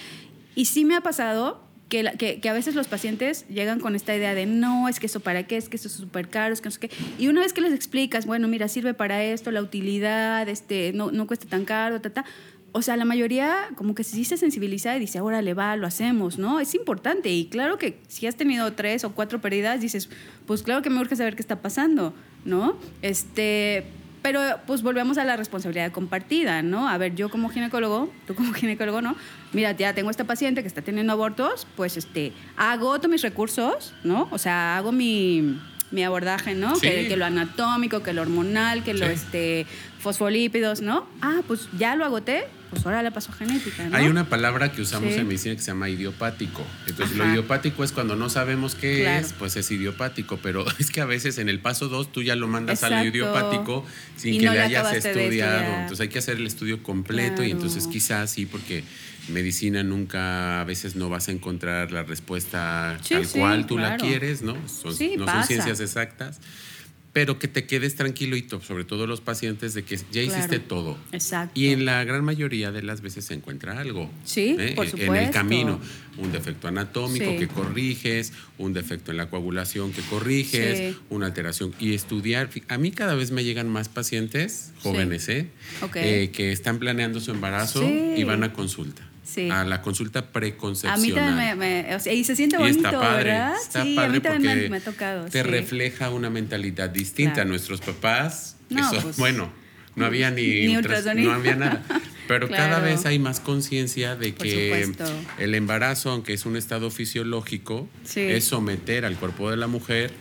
Y 0.55 0.65
sí 0.65 0.85
me 0.85 0.95
ha 0.95 1.01
pasado 1.01 1.61
que, 1.91 2.39
que, 2.39 2.49
a 2.49 2.53
veces 2.53 2.73
los 2.73 2.87
pacientes 2.87 3.45
llegan 3.49 3.81
con 3.81 3.95
esta 3.95 4.15
idea 4.15 4.33
de 4.33 4.45
no, 4.45 4.87
es 4.87 4.99
que 4.99 5.07
eso 5.07 5.19
para 5.19 5.43
qué, 5.43 5.57
es 5.57 5.67
que 5.67 5.75
eso 5.75 5.89
es 5.89 5.93
súper 5.93 6.29
caro, 6.29 6.53
es 6.53 6.61
que 6.61 6.67
no 6.69 6.71
sé 6.71 6.79
qué. 6.79 6.89
Y 7.19 7.27
una 7.27 7.41
vez 7.41 7.51
que 7.51 7.59
les 7.59 7.73
explicas, 7.73 8.25
bueno, 8.25 8.47
mira, 8.47 8.69
sirve 8.69 8.93
para 8.93 9.21
esto, 9.25 9.51
la 9.51 9.61
utilidad, 9.61 10.47
este, 10.47 10.93
no, 10.93 11.11
no 11.11 11.27
cuesta 11.27 11.47
tan 11.47 11.65
caro, 11.65 11.99
ta, 11.99 12.09
ta. 12.09 12.25
O 12.71 12.81
sea, 12.81 12.95
la 12.95 13.03
mayoría 13.03 13.67
como 13.75 13.93
que 13.93 14.05
sí 14.05 14.23
se 14.23 14.37
sensibiliza 14.37 14.95
y 14.95 15.01
dice, 15.01 15.17
ahora 15.17 15.41
le 15.41 15.53
va, 15.53 15.75
lo 15.75 15.85
hacemos, 15.85 16.39
¿no? 16.39 16.61
Es 16.61 16.73
importante. 16.75 17.29
Y 17.29 17.47
claro 17.47 17.77
que 17.77 17.99
si 18.07 18.25
has 18.25 18.37
tenido 18.37 18.71
tres 18.71 19.03
o 19.03 19.11
cuatro 19.11 19.41
pérdidas, 19.41 19.81
dices, 19.81 20.09
pues 20.47 20.63
claro 20.63 20.81
que 20.81 20.89
me 20.89 20.97
urge 21.01 21.17
saber 21.17 21.35
qué 21.35 21.41
está 21.41 21.61
pasando, 21.61 22.13
¿no? 22.45 22.77
Este, 23.01 23.83
pero 24.21 24.41
pues 24.67 24.83
volvemos 24.83 25.17
a 25.17 25.25
la 25.25 25.35
responsabilidad 25.35 25.91
compartida, 25.91 26.61
¿no? 26.61 26.87
A 26.87 26.97
ver, 26.97 27.15
yo 27.15 27.29
como 27.29 27.49
ginecólogo, 27.49 28.11
tú 28.27 28.35
como 28.35 28.53
ginecólogo, 28.53 29.01
¿no? 29.01 29.15
Mira, 29.53 29.71
ya 29.71 29.93
tengo 29.93 30.09
esta 30.09 30.25
paciente 30.25 30.61
que 30.61 30.67
está 30.67 30.81
teniendo 30.81 31.13
abortos, 31.13 31.67
pues 31.75 31.97
este, 31.97 32.33
agoto 32.55 33.07
mis 33.07 33.21
recursos, 33.21 33.93
¿no? 34.03 34.27
O 34.31 34.37
sea, 34.37 34.77
hago 34.77 34.91
mi, 34.91 35.59
mi 35.91 36.03
abordaje, 36.03 36.55
¿no? 36.55 36.73
Que, 36.79 37.15
lo 37.15 37.25
anatómico, 37.25 38.03
que 38.03 38.13
lo 38.13 38.21
hormonal, 38.21 38.83
que 38.83 38.93
lo 38.93 39.05
este, 39.05 39.65
fosfolípidos, 39.99 40.81
¿no? 40.81 41.07
Ah, 41.21 41.41
pues 41.47 41.67
ya 41.77 41.95
lo 41.95 42.05
agoté, 42.05 42.45
pues 42.71 42.85
ahora 42.85 43.03
la 43.03 43.11
paso 43.11 43.33
genética. 43.33 43.89
¿no? 43.89 43.97
Hay 43.97 44.07
una 44.07 44.29
palabra 44.29 44.71
que 44.71 44.81
usamos 44.81 45.11
en 45.11 45.27
medicina 45.27 45.53
que 45.55 45.61
se 45.61 45.67
llama 45.67 45.89
idiopático. 45.89 46.65
Entonces, 46.87 47.17
lo 47.17 47.29
idiopático 47.29 47.83
es 47.83 47.91
cuando 47.91 48.15
no 48.15 48.29
sabemos 48.29 48.75
qué 48.75 49.17
es, 49.17 49.33
pues 49.33 49.57
es 49.57 49.69
idiopático. 49.71 50.39
Pero 50.41 50.65
es 50.79 50.89
que 50.89 51.01
a 51.01 51.05
veces 51.05 51.37
en 51.37 51.49
el 51.49 51.59
paso 51.59 51.89
2 51.89 52.13
tú 52.13 52.23
ya 52.23 52.37
lo 52.37 52.47
mandas 52.47 52.81
al 52.83 53.05
idiopático 53.05 53.85
sin 54.15 54.39
que 54.39 54.49
le 54.49 54.61
hayas 54.61 54.93
estudiado. 54.93 55.81
Entonces, 55.81 55.99
hay 55.99 56.07
que 56.07 56.19
hacer 56.19 56.37
el 56.37 56.47
estudio 56.47 56.81
completo 56.81 57.43
y 57.43 57.51
entonces 57.51 57.87
quizás 57.87 58.31
sí, 58.31 58.45
porque 58.45 58.85
medicina 59.27 59.83
nunca 59.83 60.61
a 60.61 60.63
veces 60.63 60.95
no 60.95 61.09
vas 61.09 61.27
a 61.27 61.31
encontrar 61.33 61.91
la 61.91 62.03
respuesta 62.03 62.97
tal 63.07 63.27
cual 63.27 63.67
tú 63.67 63.77
la 63.77 63.97
quieres, 63.97 64.41
¿no? 64.41 64.55
Son, 64.67 64.95
no 65.17 65.25
son 65.25 65.43
ciencias 65.43 65.81
exactas 65.81 66.39
pero 67.13 67.39
que 67.39 67.47
te 67.47 67.65
quedes 67.65 67.95
tranquilito, 67.95 68.61
sobre 68.61 68.85
todo 68.85 69.05
los 69.05 69.19
pacientes, 69.19 69.73
de 69.73 69.83
que 69.83 69.99
ya 70.11 70.21
hiciste 70.21 70.59
todo. 70.59 70.97
Exacto. 71.11 71.59
Y 71.59 71.67
en 71.67 71.85
la 71.85 72.03
gran 72.03 72.23
mayoría 72.23 72.71
de 72.71 72.83
las 72.83 73.01
veces 73.01 73.25
se 73.25 73.33
encuentra 73.33 73.79
algo. 73.79 74.09
Sí, 74.23 74.55
¿eh? 74.57 74.73
por 74.75 74.87
supuesto. 74.87 75.13
En 75.13 75.23
el 75.23 75.31
camino, 75.31 75.79
un 76.17 76.31
defecto 76.31 76.69
anatómico 76.69 77.37
que 77.37 77.47
corriges, 77.47 78.31
un 78.57 78.73
defecto 78.73 79.11
en 79.11 79.17
la 79.17 79.29
coagulación 79.29 79.91
que 79.91 80.01
corriges, 80.03 80.95
una 81.09 81.25
alteración. 81.25 81.73
Y 81.79 81.93
estudiar. 81.93 82.49
A 82.69 82.77
mí 82.77 82.91
cada 82.91 83.15
vez 83.15 83.31
me 83.31 83.43
llegan 83.43 83.67
más 83.67 83.89
pacientes 83.89 84.71
jóvenes, 84.81 85.27
¿eh? 85.27 85.49
¿eh? 85.95 86.31
que 86.33 86.51
están 86.51 86.79
planeando 86.79 87.19
su 87.19 87.31
embarazo 87.31 87.83
y 87.83 88.23
van 88.23 88.43
a 88.43 88.53
consulta 88.53 89.10
a 89.51 89.63
la 89.63 89.81
consulta 89.81 90.31
preconcepcional. 90.31 90.99
A 90.99 91.01
mí 91.01 91.11
también 91.11 91.57
me, 91.57 91.95
o 91.95 91.99
sea, 91.99 92.13
y 92.13 92.23
se 92.23 92.35
siente 92.35 92.57
bonito, 92.57 92.79
está 92.79 92.99
padre, 92.99 93.31
¿verdad? 93.31 93.55
Está 93.61 93.83
sí, 93.83 93.95
padre 93.95 94.09
a 94.09 94.11
mí 94.13 94.19
también 94.19 94.71
me, 94.71 94.77
ha 94.77 94.81
tocado. 94.81 95.25
Te 95.25 95.43
refleja 95.43 96.09
una 96.09 96.29
mentalidad 96.29 96.89
distinta. 96.89 97.41
a 97.41 97.45
Nuestros 97.45 97.81
papás, 97.81 98.57
pues, 98.69 99.17
bueno, 99.17 99.51
no 99.95 100.05
había 100.05 100.31
ni, 100.31 100.67
ni 100.67 100.73
no 100.73 101.33
había 101.33 101.55
nada. 101.55 101.83
Pero 102.27 102.49
cada 102.49 102.79
vez 102.79 103.05
hay 103.05 103.19
más 103.19 103.39
conciencia 103.39 104.15
de 104.15 104.33
que 104.33 104.89
el 105.37 105.55
embarazo, 105.55 106.11
aunque 106.11 106.33
es 106.33 106.45
un 106.45 106.55
estado 106.55 106.91
fisiológico, 106.91 107.89
es 108.15 108.43
someter 108.45 109.05
al 109.05 109.17
cuerpo 109.17 109.49
de 109.49 109.57
la 109.57 109.67
mujer 109.67 110.11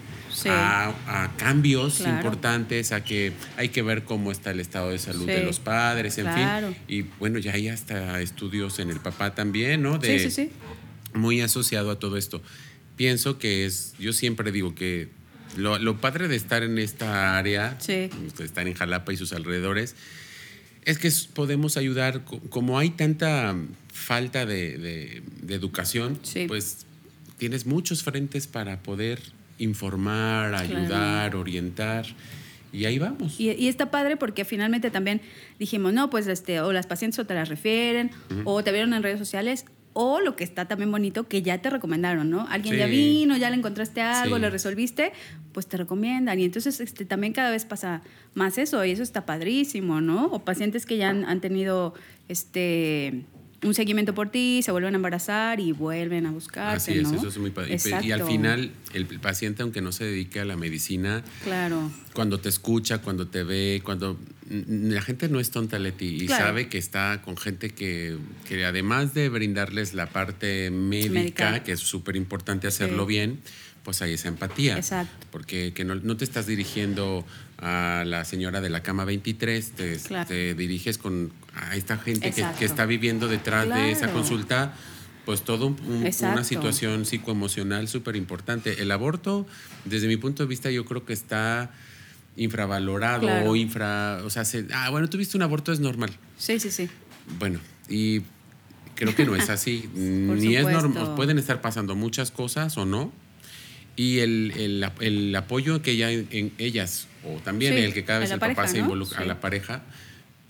a, 0.46 1.30
cambios 1.36 2.00
importantes, 2.00 2.92
a 2.92 3.04
que 3.04 3.32
hay 3.56 3.70
que 3.70 3.82
ver 3.82 4.04
cómo 4.04 4.32
está 4.32 4.50
el 4.50 4.60
estado 4.60 4.90
de 4.90 4.98
salud 4.98 5.26
de 5.26 5.44
los 5.44 5.58
padres, 5.58 6.18
en 6.18 6.32
fin. 6.32 6.76
Y 6.88 7.02
bueno, 7.18 7.38
ya 7.38 7.52
hay 7.52 7.68
hasta 7.68 8.20
estudios 8.20 8.78
en 8.78 8.90
el 8.90 9.00
papá 9.00 9.34
también, 9.34 9.82
¿no? 9.82 9.98
De, 9.98 10.18
sí, 10.18 10.30
sí, 10.30 10.46
sí. 10.46 10.50
Muy 11.14 11.40
asociado 11.40 11.90
a 11.90 11.98
todo 11.98 12.16
esto. 12.16 12.42
Pienso 12.96 13.38
que 13.38 13.66
es, 13.66 13.94
yo 13.98 14.12
siempre 14.12 14.52
digo 14.52 14.74
que 14.74 15.08
lo, 15.56 16.00
padre 16.00 16.28
de 16.28 16.36
estar 16.36 16.62
en 16.62 16.78
esta 16.78 17.36
área, 17.36 17.76
estar 17.78 18.66
en 18.66 18.74
Jalapa 18.74 19.12
y 19.12 19.16
sus 19.16 19.32
alrededores, 19.32 19.96
es 20.84 20.98
que 20.98 21.10
podemos 21.34 21.76
ayudar, 21.76 22.24
como 22.24 22.78
hay 22.78 22.90
tanta 22.90 23.54
falta 23.92 24.46
de, 24.46 25.22
de 25.42 25.54
educación, 25.54 26.18
pues 26.48 26.86
tienes 27.38 27.66
muchos 27.66 28.02
frentes 28.02 28.46
para 28.46 28.82
poder 28.82 29.20
informar, 29.60 30.54
ayudar, 30.54 31.36
orientar. 31.36 32.06
Y 32.72 32.84
ahí 32.84 32.98
vamos. 32.98 33.38
Y, 33.38 33.68
está 33.68 33.90
padre 33.90 34.16
porque 34.16 34.44
finalmente 34.44 34.90
también 34.90 35.20
dijimos, 35.58 35.92
no, 35.92 36.08
pues 36.10 36.26
este, 36.26 36.60
o 36.60 36.72
las 36.72 36.86
pacientes 36.86 37.18
o 37.18 37.26
te 37.26 37.34
las 37.34 37.48
refieren, 37.48 38.10
o 38.44 38.62
te 38.62 38.72
vieron 38.72 38.94
en 38.94 39.02
redes 39.02 39.18
sociales, 39.18 39.66
o 39.92 40.20
lo 40.20 40.36
que 40.36 40.44
está 40.44 40.66
también 40.66 40.90
bonito, 40.90 41.26
que 41.26 41.42
ya 41.42 41.58
te 41.58 41.68
recomendaron, 41.68 42.30
¿no? 42.30 42.46
Alguien 42.48 42.76
ya 42.76 42.86
vino, 42.86 43.36
ya 43.36 43.50
le 43.50 43.56
encontraste 43.56 44.00
algo, 44.00 44.38
le 44.38 44.48
resolviste, 44.48 45.12
pues 45.52 45.66
te 45.66 45.76
recomiendan. 45.76 46.38
Y 46.38 46.44
entonces 46.44 46.80
este, 46.80 47.04
también 47.04 47.32
cada 47.32 47.50
vez 47.50 47.64
pasa 47.64 48.02
más 48.34 48.56
eso, 48.56 48.84
y 48.84 48.92
eso 48.92 49.02
está 49.02 49.26
padrísimo, 49.26 50.00
¿no? 50.00 50.26
O 50.26 50.44
pacientes 50.44 50.86
que 50.86 50.96
ya 50.96 51.10
han, 51.10 51.24
han 51.24 51.40
tenido 51.40 51.94
este 52.28 53.24
un 53.62 53.74
seguimiento 53.74 54.14
por 54.14 54.30
ti, 54.30 54.62
se 54.62 54.72
vuelven 54.72 54.94
a 54.94 54.96
embarazar 54.96 55.60
y 55.60 55.72
vuelven 55.72 56.26
a 56.26 56.30
buscarte. 56.30 56.76
Así 56.76 56.92
es, 56.92 57.12
eso 57.12 57.28
es 57.28 57.38
muy 57.38 57.50
padre. 57.50 57.76
Y 58.02 58.12
al 58.12 58.24
final, 58.24 58.72
el 58.94 59.06
paciente, 59.20 59.62
aunque 59.62 59.80
no 59.80 59.92
se 59.92 60.04
dedique 60.04 60.40
a 60.40 60.44
la 60.44 60.56
medicina, 60.56 61.22
claro. 61.44 61.90
cuando 62.14 62.40
te 62.40 62.48
escucha, 62.48 62.98
cuando 62.98 63.28
te 63.28 63.42
ve, 63.42 63.82
cuando 63.84 64.18
la 64.48 65.02
gente 65.02 65.28
no 65.28 65.40
es 65.40 65.50
tonta, 65.50 65.78
Leti, 65.78 66.06
y 66.06 66.28
sabe 66.28 66.68
que 66.68 66.78
está 66.78 67.22
con 67.22 67.36
gente 67.36 67.70
que, 67.70 68.18
que, 68.48 68.64
además 68.64 69.14
de 69.14 69.28
brindarles 69.28 69.94
la 69.94 70.06
parte 70.06 70.70
médica, 70.70 71.62
que 71.62 71.72
es 71.72 71.80
súper 71.80 72.16
importante 72.16 72.66
hacerlo 72.66 73.06
bien, 73.06 73.40
pues 73.82 74.02
hay 74.02 74.14
esa 74.14 74.28
empatía. 74.28 74.76
Exacto. 74.76 75.26
Porque 75.30 75.72
que 75.72 75.84
no, 75.84 76.16
te 76.16 76.24
estás 76.24 76.46
dirigiendo 76.46 77.24
a 77.60 78.04
la 78.06 78.24
señora 78.24 78.60
de 78.60 78.70
la 78.70 78.82
cama 78.82 79.04
23, 79.04 79.72
te, 80.26 80.54
diriges 80.54 80.98
con 80.98 81.32
a 81.54 81.76
esta 81.76 81.98
gente 81.98 82.32
que, 82.32 82.64
está 82.64 82.86
viviendo 82.86 83.28
detrás 83.28 83.68
de 83.68 83.90
esa 83.90 84.12
consulta, 84.12 84.74
pues 85.26 85.42
todo 85.42 85.76
una 85.86 86.44
situación 86.44 87.04
psicoemocional 87.04 87.88
súper 87.88 88.16
importante. 88.16 88.82
El 88.82 88.90
aborto, 88.90 89.46
desde 89.84 90.08
mi 90.08 90.16
punto 90.16 90.42
de 90.42 90.48
vista, 90.48 90.70
yo 90.70 90.84
creo 90.84 91.04
que 91.04 91.12
está 91.12 91.70
infravalorado 92.36 93.28
o 93.44 93.56
infra... 93.56 94.20
O 94.24 94.30
sea, 94.30 94.44
ah, 94.72 94.88
bueno, 94.90 95.10
tuviste 95.10 95.36
un 95.36 95.42
aborto, 95.42 95.72
es 95.72 95.80
normal. 95.80 96.10
Sí, 96.38 96.58
sí, 96.60 96.70
sí. 96.70 96.88
Bueno, 97.38 97.58
y 97.88 98.22
creo 98.94 99.14
que 99.14 99.26
no 99.26 99.36
es 99.36 99.50
así. 99.50 99.90
Ni 99.94 100.56
es 100.56 100.66
normal. 100.66 101.14
Pueden 101.14 101.38
estar 101.38 101.60
pasando 101.60 101.94
muchas 101.94 102.30
cosas 102.30 102.78
o 102.78 102.86
no 102.86 103.12
y 104.00 104.20
el, 104.20 104.54
el, 104.56 104.90
el, 105.00 105.36
apoyo 105.36 105.82
que 105.82 105.90
ella, 105.90 106.10
en 106.10 106.52
ellas, 106.56 107.06
o 107.22 107.38
también 107.40 107.74
el 107.74 107.92
que 107.92 108.02
cada 108.02 108.20
vez 108.20 108.30
el 108.30 108.38
papá 108.38 108.66
se 108.66 108.78
involucra 108.78 109.20
a 109.20 109.26
la 109.26 109.40
pareja, 109.40 109.82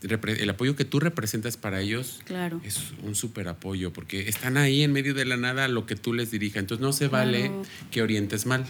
el 0.03 0.51
apoyo 0.51 0.77
que 0.77 0.85
tú 0.85 1.01
representas 1.01 1.57
para 1.57 1.81
ellos 1.81 2.21
claro. 2.27 2.61
es 2.65 2.79
un 3.03 3.17
súper 3.17 3.49
apoyo, 3.49 3.93
porque 3.93 4.29
están 4.29 4.57
ahí 4.57 4.85
en 4.85 4.93
medio 4.93 5.15
de 5.15 5.25
la 5.25 5.37
nada 5.37 5.67
lo 5.67 5.85
que 5.85 5.97
tú 5.97 6.15
les 6.15 6.31
dirijas. 6.31 6.59
Entonces 6.59 6.81
no 6.81 6.93
se 6.93 7.09
vale 7.09 7.51
que 7.91 8.03
orientes 8.03 8.47
mal. 8.47 8.65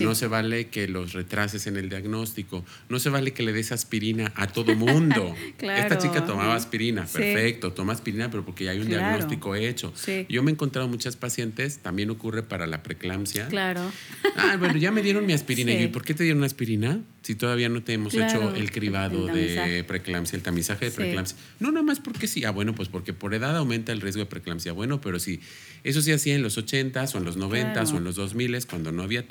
No 0.00 0.14
se 0.14 0.26
vale 0.26 0.68
que 0.68 0.88
los 0.88 1.12
retrases 1.12 1.66
en 1.66 1.76
el 1.76 1.88
diagnóstico. 1.88 2.64
No 2.88 2.98
se 2.98 3.10
vale 3.10 3.32
que 3.32 3.42
le 3.42 3.52
des 3.52 3.72
aspirina 3.72 4.32
a 4.36 4.46
todo 4.46 4.74
mundo. 4.74 5.34
Esta 5.58 5.98
chica 5.98 6.26
tomaba 6.26 6.54
aspirina, 6.54 7.06
perfecto, 7.06 7.72
toma 7.72 7.92
aspirina, 7.92 8.30
pero 8.30 8.44
porque 8.44 8.64
ya 8.64 8.72
hay 8.72 8.80
un 8.80 8.88
diagnóstico 8.88 9.54
hecho. 9.54 9.92
Yo 10.28 10.42
me 10.42 10.50
he 10.50 10.54
encontrado 10.54 10.88
muchas 10.88 11.16
pacientes, 11.16 11.78
también 11.78 12.10
ocurre 12.10 12.42
para 12.42 12.66
la 12.66 12.82
preeclampsia. 12.82 13.48
Claro. 13.48 13.90
Ah, 14.36 14.56
bueno, 14.58 14.76
ya 14.76 14.90
me 14.90 15.02
dieron 15.02 15.26
mi 15.26 15.32
aspirina. 15.34 15.72
¿Y 15.72 15.88
por 15.88 16.04
qué 16.04 16.14
te 16.14 16.24
dieron 16.24 16.44
aspirina? 16.44 17.00
Si 17.22 17.34
todavía 17.34 17.68
no 17.68 17.82
te 17.82 17.94
hemos 17.94 18.12
hecho 18.14 18.54
el 18.54 18.70
cribado 18.70 19.26
de 19.26 19.84
preeclampsia, 19.86 20.36
el 20.36 20.42
tamizaje 20.42 20.86
de 20.86 20.90
preeclampsia. 20.90 21.36
No, 21.58 21.72
nada 21.72 21.84
más 21.84 22.00
porque 22.00 22.26
sí. 22.26 22.44
Ah, 22.44 22.50
bueno, 22.50 22.74
pues 22.74 22.88
porque 22.88 23.12
por 23.12 23.34
edad 23.34 23.56
aumenta 23.56 23.92
el 23.92 24.00
riesgo 24.00 24.20
de 24.20 24.26
preeclampsia. 24.26 24.72
Bueno, 24.72 25.00
pero 25.00 25.18
sí, 25.18 25.40
eso 25.84 26.02
se 26.02 26.12
hacía 26.12 26.34
en 26.34 26.42
los 26.42 26.58
80s 26.58 27.14
o 27.14 27.18
en 27.18 27.24
los 27.24 27.38
90s 27.38 27.92
o 27.92 27.98
en 27.98 28.04
los 28.04 28.18
2000s 28.18 28.66
cuando 28.66 28.92
no 28.92 29.02
había 29.02 29.26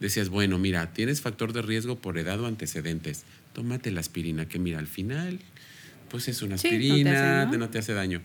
Decías, 0.00 0.30
bueno, 0.30 0.58
mira, 0.58 0.92
tienes 0.92 1.20
factor 1.20 1.52
de 1.52 1.60
riesgo 1.60 2.00
por 2.00 2.16
edad 2.18 2.40
o 2.40 2.46
antecedentes. 2.46 3.24
Tómate 3.52 3.90
la 3.90 4.00
aspirina, 4.00 4.48
que 4.48 4.58
mira, 4.58 4.78
al 4.78 4.86
final, 4.86 5.40
pues 6.08 6.28
es 6.28 6.40
una 6.40 6.54
aspirina, 6.54 7.44
no, 7.44 7.68
te 7.68 7.78
hace 7.78 7.92
daño. 7.92 8.22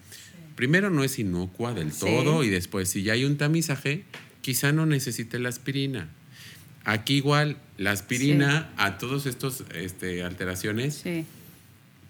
Primero 0.55 0.89
no 0.89 1.03
es 1.03 1.19
inocua 1.19 1.73
del 1.73 1.91
todo 1.91 2.43
y 2.43 2.49
después, 2.49 2.87
si 2.87 3.03
ya 3.03 3.13
hay 3.13 3.25
un 3.25 3.37
tamizaje, 3.37 4.05
quizá 4.41 4.71
no 4.71 4.85
necesite 4.85 5.37
la 5.37 5.49
aspirina. 5.49 6.09
Aquí 6.85 7.15
igual, 7.15 7.57
la 7.77 7.91
aspirina 7.91 8.71
a 8.77 8.97
todos 8.97 9.25
estos 9.25 9.65
este, 9.73 10.23
alteraciones, 10.23 11.03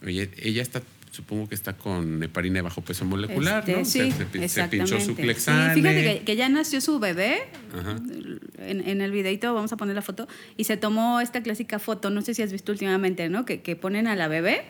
oye, 0.04 0.30
ella 0.38 0.62
está 0.62 0.84
supongo 1.15 1.47
que 1.47 1.56
está 1.56 1.73
con 1.73 2.21
heparina 2.21 2.56
de 2.56 2.62
bajo 2.62 2.82
peso 2.82 3.06
molecular, 3.06 3.60
este, 3.60 3.78
¿no? 3.78 3.86
Sí, 3.86 4.12
se, 4.47 4.67
pinchó 4.67 4.99
su 4.99 5.15
Clexane. 5.15 5.73
Sí, 5.73 5.82
fíjate 5.82 6.23
que, 6.23 6.36
ya 6.36 6.49
nació 6.49 6.82
su 6.82 6.99
bebé. 6.99 7.43
En, 8.58 9.01
el 9.01 9.12
videito 9.12 9.54
vamos 9.54 9.71
a 9.71 9.78
poner 9.78 9.95
la 9.95 10.01
foto. 10.01 10.28
Y 10.58 10.65
se 10.65 10.78
tomó 10.78 11.21
esta 11.21 11.41
clásica 11.41 11.80
foto, 11.80 12.10
no 12.10 12.21
sé 12.21 12.34
si 12.34 12.41
has 12.41 12.51
visto 12.51 12.71
últimamente, 12.71 13.30
¿no? 13.30 13.45
Que, 13.45 13.62
que 13.62 13.75
ponen 13.75 14.08
a 14.08 14.15
la 14.15 14.28
bebé 14.28 14.65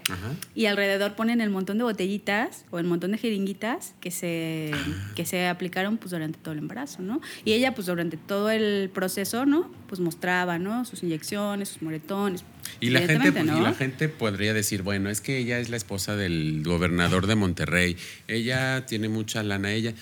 y 0.54 0.68
alrededor 0.68 1.16
ponen 1.16 1.42
el 1.42 1.50
montón 1.50 1.78
de 1.80 1.84
botellitas 1.84 2.66
o 2.70 2.80
el 2.80 2.86
montón 2.86 3.12
de 3.12 3.18
jeringuitas 3.18 3.96
que 4.00 4.12
se, 4.12 4.72
ah. 4.74 5.12
que 5.16 5.26
se 5.26 5.48
aplicaron 5.48 5.98
pues 5.98 6.12
durante 6.12 6.38
todo 6.38 6.54
el 6.54 6.60
embarazo, 6.60 7.02
¿no? 7.02 7.22
Y 7.44 7.54
ella 7.54 7.74
pues 7.74 7.88
durante 7.88 8.18
todo 8.18 8.52
el 8.52 8.92
proceso, 8.94 9.46
¿no? 9.46 9.72
Pues 9.88 10.00
mostraba, 10.00 10.60
¿no? 10.60 10.86
Sus 10.86 11.02
inyecciones, 11.04 11.70
sus 11.70 11.82
moretones, 11.82 12.44
y 12.80 12.90
la, 12.90 13.02
gente, 13.02 13.32
pues, 13.32 13.46
y 13.46 13.62
la 13.62 13.74
gente 13.74 14.10
podría 14.10 14.54
decir, 14.54 14.82
bueno, 14.82 15.10
es 15.10 15.22
que 15.22 15.38
ella 15.38 15.60
es 15.60 15.70
la 15.70 15.78
esposa 15.78 16.16
del 16.16 16.62
gobernador 16.64 17.28
de 17.28 17.36
Monterrey, 17.36 17.98
ella 18.28 18.86
tiene 18.86 19.10
mucha 19.10 19.44
lana, 19.44 19.72
ella 19.74 19.94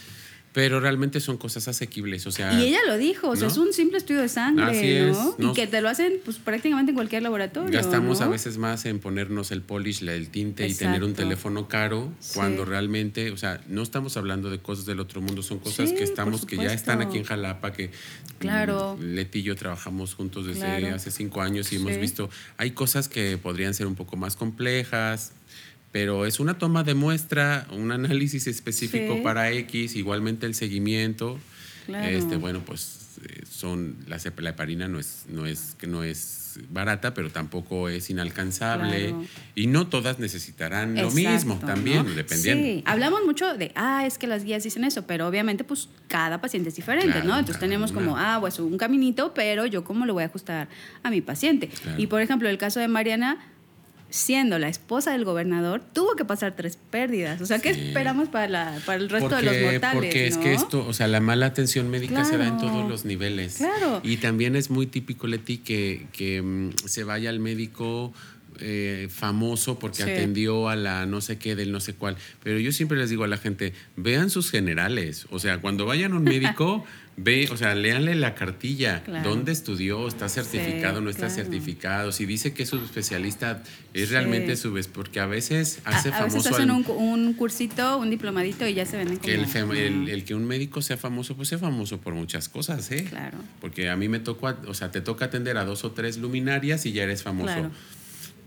pero 0.53 0.79
realmente 0.79 1.19
son 1.19 1.37
cosas 1.37 1.67
asequibles, 1.67 2.27
o 2.27 2.31
sea... 2.31 2.53
Y 2.53 2.67
ella 2.67 2.77
lo 2.87 2.97
dijo, 2.97 3.29
o 3.29 3.35
sea, 3.35 3.47
es 3.47 3.57
un 3.57 3.73
simple 3.73 3.97
estudio 3.97 4.21
de 4.21 4.29
sangre, 4.29 5.11
¿no? 5.11 5.35
Y 5.51 5.53
que 5.53 5.65
te 5.65 5.81
lo 5.81 5.89
hacen 5.89 6.19
pues 6.23 6.37
prácticamente 6.37 6.91
en 6.91 6.95
cualquier 6.95 7.23
laboratorio. 7.23 7.71
Gastamos 7.71 8.21
a 8.21 8.27
veces 8.27 8.59
más 8.59 8.85
en 8.85 8.99
ponernos 8.99 9.51
el 9.51 9.63
polish, 9.63 10.07
el 10.07 10.29
tinte 10.29 10.67
y 10.67 10.75
tener 10.75 11.03
un 11.03 11.13
teléfono 11.13 11.67
caro, 11.67 12.13
cuando 12.35 12.65
realmente, 12.65 13.31
o 13.31 13.37
sea, 13.37 13.61
no 13.67 13.81
estamos 13.81 14.15
hablando 14.15 14.51
de 14.51 14.59
cosas 14.59 14.85
del 14.85 14.99
otro 14.99 15.21
mundo, 15.21 15.41
son 15.41 15.57
cosas 15.57 15.91
que 15.91 16.03
estamos, 16.03 16.45
que 16.45 16.57
ya 16.57 16.71
están 16.71 17.01
aquí 17.01 17.17
en 17.17 17.23
Jalapa, 17.23 17.73
que 17.73 17.89
claro. 18.37 18.95
Leti 19.01 19.39
y 19.39 19.43
yo 19.43 19.55
trabajamos 19.55 20.13
juntos 20.13 20.45
desde 20.45 20.89
hace 20.89 21.09
cinco 21.09 21.41
años 21.41 21.73
y 21.73 21.77
hemos 21.77 21.97
visto, 21.97 22.29
hay 22.57 22.71
cosas 22.71 23.09
que 23.09 23.39
podrían 23.39 23.73
ser 23.73 23.87
un 23.87 23.95
poco 23.95 24.17
más 24.17 24.35
complejas, 24.35 25.31
pero 25.93 26.25
es 26.25 26.39
una 26.39 26.57
toma 26.57 26.83
de 26.83 26.95
muestra, 26.95 27.67
un 27.71 27.91
análisis 27.91 28.47
específico 28.47 29.21
para 29.21 29.51
X, 29.51 29.95
igualmente 29.95 30.47
el 30.47 30.55
seguimiento. 30.55 31.39
Este, 31.87 32.37
bueno, 32.37 32.61
pues 32.65 33.17
eh, 33.23 33.43
son 33.47 33.97
la, 34.07 34.17
la 34.37 34.49
heparina 34.49 34.87
no 34.87 34.99
es 34.99 35.25
no 35.29 35.45
es 35.45 35.75
que 35.77 35.85
no 35.85 36.03
es 36.03 36.43
barata, 36.69 37.13
pero 37.13 37.29
tampoco 37.29 37.89
es 37.89 38.09
inalcanzable 38.09 39.15
y 39.55 39.67
no 39.67 39.87
todas 39.87 40.19
necesitarán 40.19 40.95
lo 40.95 41.11
mismo 41.11 41.59
también, 41.59 42.15
dependiendo. 42.15 42.63
Sí, 42.63 42.83
hablamos 42.85 43.23
mucho 43.25 43.53
de, 43.55 43.71
ah, 43.75 44.05
es 44.05 44.17
que 44.17 44.27
las 44.27 44.43
guías 44.43 44.63
dicen 44.63 44.83
eso, 44.83 45.05
pero 45.07 45.27
obviamente 45.27 45.63
pues 45.63 45.89
cada 46.07 46.41
paciente 46.41 46.69
es 46.69 46.75
diferente, 46.75 47.23
¿no? 47.23 47.37
Entonces 47.37 47.59
tenemos 47.59 47.91
como, 47.91 48.17
ah, 48.17 48.37
pues 48.39 48.59
un 48.59 48.77
caminito, 48.77 49.33
pero 49.33 49.65
yo 49.65 49.83
cómo 49.83 50.05
lo 50.05 50.13
voy 50.13 50.23
a 50.23 50.27
ajustar 50.27 50.69
a 51.03 51.09
mi 51.09 51.21
paciente. 51.21 51.69
Y 51.97 52.07
por 52.07 52.21
ejemplo, 52.21 52.49
el 52.49 52.57
caso 52.57 52.79
de 52.79 52.87
Mariana, 52.87 53.37
siendo 54.13 54.59
la 54.59 54.67
esposa 54.67 55.11
del 55.11 55.25
gobernador, 55.25 55.81
tuvo 55.91 56.15
que 56.15 56.23
pasar 56.23 56.55
tres 56.55 56.77
pérdidas. 56.91 57.41
O 57.41 57.47
sea, 57.47 57.57
¿qué 57.57 57.71
esperamos 57.71 58.29
para, 58.29 58.47
la, 58.47 58.79
para 58.85 58.99
el 58.99 59.09
resto 59.09 59.35
de 59.35 59.41
los 59.41 59.59
mortales? 59.59 59.95
Porque 59.95 60.27
es 60.27 60.37
que 60.37 60.53
esto, 60.53 60.85
o 60.87 60.93
sea, 60.93 61.07
la 61.07 61.19
mala 61.19 61.47
atención 61.47 61.89
médica 61.89 62.23
se 62.23 62.37
da 62.37 62.47
en 62.47 62.59
todos 62.59 62.87
los 62.87 63.05
niveles. 63.05 63.55
Claro. 63.55 64.01
Y 64.03 64.17
también 64.17 64.55
es 64.55 64.69
muy 64.69 64.85
típico, 64.85 65.25
Leti, 65.25 65.57
que, 65.57 66.05
que 66.13 66.43
mm, 66.43 66.73
se 66.85 67.03
vaya 67.03 67.31
al 67.31 67.39
médico 67.39 68.13
eh, 68.59 69.07
famoso 69.09 69.79
porque 69.79 70.03
atendió 70.03 70.69
a 70.69 70.75
la 70.75 71.05
no 71.05 71.21
sé 71.21 71.37
qué 71.37 71.55
del 71.55 71.71
no 71.71 71.79
sé 71.79 71.93
cuál. 71.93 72.17
Pero 72.43 72.59
yo 72.59 72.71
siempre 72.71 72.97
les 72.97 73.09
digo 73.09 73.23
a 73.23 73.27
la 73.27 73.37
gente, 73.37 73.73
vean 73.95 74.29
sus 74.29 74.51
generales. 74.51 75.27
O 75.31 75.39
sea, 75.39 75.59
cuando 75.59 75.85
vayan 75.85 76.13
a 76.13 76.15
un 76.17 76.23
médico, 76.23 76.85
ve, 77.17 77.47
o 77.51 77.57
sea, 77.57 77.75
léanle 77.75 78.15
la 78.15 78.35
cartilla. 78.35 79.03
¿Dónde 79.23 79.51
estudió? 79.51 80.07
¿Está 80.07 80.29
certificado? 80.29 81.01
¿No 81.01 81.09
está 81.09 81.29
certificado? 81.29 82.11
Si 82.11 82.25
dice 82.25 82.53
que 82.53 82.63
es 82.63 82.69
su 82.69 82.77
especialista, 82.77 83.63
es 83.93 84.09
realmente 84.09 84.55
su 84.55 84.73
vez, 84.73 84.87
porque 84.87 85.19
a 85.19 85.25
veces 85.25 85.79
hace 85.85 86.09
a, 86.09 86.13
famoso. 86.13 86.49
hacen 86.49 86.71
un, 86.71 87.33
cursito, 87.33 87.97
un 87.97 88.09
diplomadito 88.09 88.67
y 88.67 88.73
ya 88.73 88.85
se 88.85 88.97
venden 88.97 89.17
como. 89.17 89.73
El, 89.73 90.09
el, 90.09 90.23
que 90.23 90.35
un 90.35 90.45
médico 90.45 90.81
sea 90.81 90.97
famoso, 90.97 91.35
pues 91.35 91.49
sea 91.49 91.57
famoso 91.57 91.99
por 91.99 92.13
muchas 92.13 92.49
cosas, 92.49 92.91
¿eh? 92.91 93.05
Claro. 93.09 93.37
Porque 93.61 93.89
a 93.89 93.95
mí 93.95 94.09
me 94.09 94.19
tocó, 94.19 94.55
o 94.67 94.73
sea, 94.73 94.91
te 94.91 95.01
toca 95.01 95.25
atender 95.25 95.57
a 95.57 95.65
dos 95.65 95.83
o 95.83 95.91
tres 95.91 96.17
luminarias 96.17 96.85
y 96.85 96.91
ya 96.91 97.03
eres 97.03 97.23
famoso. 97.23 97.53
Claro 97.53 97.71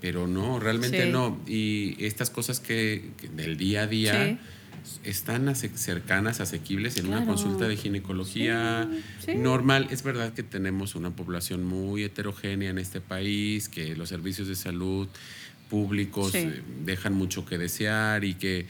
pero 0.07 0.29
no, 0.29 0.61
realmente 0.61 1.11
no. 1.11 1.37
Y 1.49 1.97
estas 1.99 2.31
cosas 2.31 2.61
que, 2.61 3.11
del 3.35 3.57
día 3.57 3.83
a 3.83 3.87
día 3.89 4.39
están 5.03 5.53
cercanas, 5.57 6.39
asequibles 6.39 6.97
en 6.97 7.09
una 7.09 7.25
consulta 7.25 7.67
de 7.67 7.77
ginecología 7.77 8.89
normal. 9.37 9.89
Es 9.91 10.05
verdad 10.05 10.33
que 10.33 10.45
tenemos 10.45 10.95
una 10.95 11.11
población 11.11 11.65
muy 11.65 12.05
heterogénea 12.05 12.71
en 12.71 12.79
este 12.79 13.01
país, 13.01 13.69
que 13.69 13.97
los 13.97 14.09
servicios 14.09 14.47
de 14.47 14.55
salud 14.55 15.09
públicos 15.69 16.33
eh, 16.37 16.63
dejan 16.85 17.13
mucho 17.13 17.45
que 17.45 17.59
desear 17.59 18.23
y 18.23 18.35
que... 18.35 18.67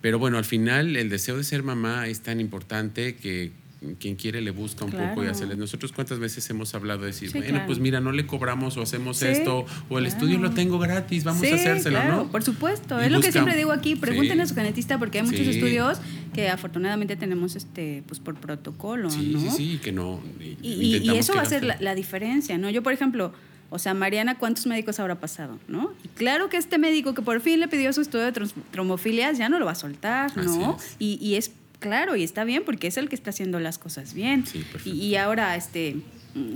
Pero 0.00 0.18
bueno, 0.18 0.36
al 0.36 0.44
final 0.44 0.96
el 0.96 1.08
deseo 1.08 1.36
de 1.36 1.44
ser 1.44 1.62
mamá 1.62 2.08
es 2.08 2.22
tan 2.22 2.40
importante 2.40 3.14
que 3.14 3.52
quien 3.98 4.16
quiere 4.16 4.40
le 4.40 4.50
busca 4.50 4.84
un 4.84 4.92
poco 4.92 5.24
y 5.24 5.26
hacerle. 5.26 5.56
Nosotros 5.56 5.92
cuántas 5.92 6.18
veces 6.18 6.48
hemos 6.50 6.74
hablado 6.74 7.00
de 7.00 7.06
decir, 7.08 7.32
bueno, 7.32 7.62
pues 7.66 7.78
mira, 7.78 8.00
no 8.00 8.12
le 8.12 8.26
cobramos 8.26 8.76
o 8.76 8.82
hacemos 8.82 9.22
esto, 9.22 9.66
o 9.88 9.98
el 9.98 10.06
estudio 10.06 10.38
lo 10.38 10.50
tengo 10.50 10.78
gratis, 10.78 11.24
vamos 11.24 11.42
a 11.44 11.54
hacérselo, 11.54 12.04
¿no? 12.04 12.30
Por 12.30 12.42
supuesto, 12.42 13.00
es 13.00 13.10
lo 13.10 13.20
que 13.20 13.32
siempre 13.32 13.56
digo 13.56 13.72
aquí, 13.72 13.96
pregúntenle 13.96 14.42
a 14.42 14.46
su 14.46 14.54
genetista 14.54 14.98
porque 14.98 15.18
hay 15.18 15.26
muchos 15.26 15.46
estudios 15.46 15.98
que 16.32 16.48
afortunadamente 16.48 17.16
tenemos 17.16 17.56
este 17.56 18.02
pues 18.06 18.20
por 18.20 18.36
protocolo, 18.36 19.10
sí, 19.10 19.32
¿no? 19.34 19.40
Sí, 19.40 19.50
sí, 19.50 19.80
que 19.82 19.92
no. 19.92 20.20
Y, 20.40 20.98
y 20.98 21.16
eso 21.16 21.34
va 21.34 21.42
a 21.42 21.46
ser 21.46 21.62
la, 21.62 21.94
diferencia, 21.94 22.56
¿no? 22.56 22.70
Yo, 22.70 22.82
por 22.82 22.92
ejemplo, 22.92 23.32
o 23.74 23.78
sea, 23.78 23.94
Mariana, 23.94 24.36
¿cuántos 24.36 24.66
médicos 24.66 25.00
habrá 25.00 25.18
pasado? 25.18 25.58
¿no? 25.66 25.92
Y 26.04 26.08
claro 26.08 26.48
que 26.48 26.58
este 26.58 26.78
médico 26.78 27.14
que 27.14 27.22
por 27.22 27.40
fin 27.40 27.60
le 27.60 27.68
pidió 27.68 27.92
su 27.92 28.02
estudio 28.02 28.30
de 28.30 28.48
trombofilias 28.70 29.38
ya 29.38 29.48
no 29.48 29.58
lo 29.58 29.66
va 29.66 29.72
a 29.72 29.76
soltar, 29.76 30.36
¿no? 30.36 30.76
Y, 30.98 31.18
y, 31.20 31.36
es 31.36 31.52
claro, 31.82 32.16
y 32.16 32.22
está 32.22 32.44
bien 32.44 32.62
porque 32.64 32.86
es 32.86 32.96
el 32.96 33.10
que 33.10 33.14
está 33.14 33.30
haciendo 33.30 33.60
las 33.60 33.76
cosas 33.76 34.14
bien. 34.14 34.44
y, 34.86 35.16
ahora, 35.16 35.56
este, 35.56 35.96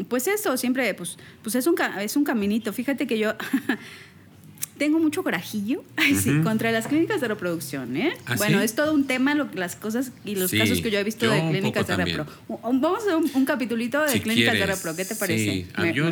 pues 0.08 0.26
eso, 0.26 0.56
siempre, 0.56 0.94
pues, 0.94 1.18
pues 1.42 1.54
es, 1.54 1.66
un, 1.66 1.74
es 2.00 2.16
un 2.16 2.24
caminito. 2.24 2.72
Fíjate 2.72 3.06
que 3.06 3.18
yo 3.18 3.34
tengo 4.78 4.98
mucho 4.98 5.22
corajillo 5.22 5.84
contra 6.42 6.70
las 6.70 6.86
clínicas 6.86 7.20
de 7.20 7.28
reproducción. 7.28 7.96
¿eh? 7.96 8.16
¿Ah, 8.26 8.36
bueno, 8.36 8.60
es 8.60 8.74
todo 8.74 8.92
un 8.92 9.06
tema 9.06 9.34
lo, 9.34 9.48
las 9.54 9.76
cosas 9.76 10.12
y 10.24 10.36
los 10.36 10.50
casos 10.50 10.80
que 10.80 10.90
yo 10.90 10.98
he 10.98 11.04
visto 11.04 11.28
de 11.30 11.40
clínicas 11.50 11.86
de 11.86 11.96
repro. 11.96 12.26
Vamos 12.48 13.00
a 13.00 13.02
hacer 13.02 13.14
un, 13.34 13.44
capitulito 13.44 14.02
de 14.02 14.20
clínicas 14.20 14.54
de 14.54 14.66
repro. 14.66 14.96
¿Qué 14.96 15.04
te 15.04 15.14
parece? 15.14 15.44
Sí. 15.44 15.66
Ah, 15.74 15.86
yo, 15.90 16.10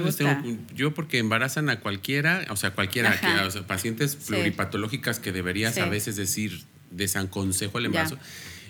yo, 0.74 0.94
porque 0.94 1.18
embarazan 1.18 1.70
a 1.70 1.80
cualquiera, 1.80 2.44
o 2.50 2.56
sea, 2.56 2.72
cualquiera, 2.74 3.18
pacientes 3.66 4.16
pluripatológicas 4.16 5.18
que 5.18 5.32
deberías 5.32 5.78
a 5.78 5.86
veces 5.86 6.16
decir, 6.16 6.64
desanconsejo 6.90 7.78
el 7.78 7.86
embarazo 7.86 8.18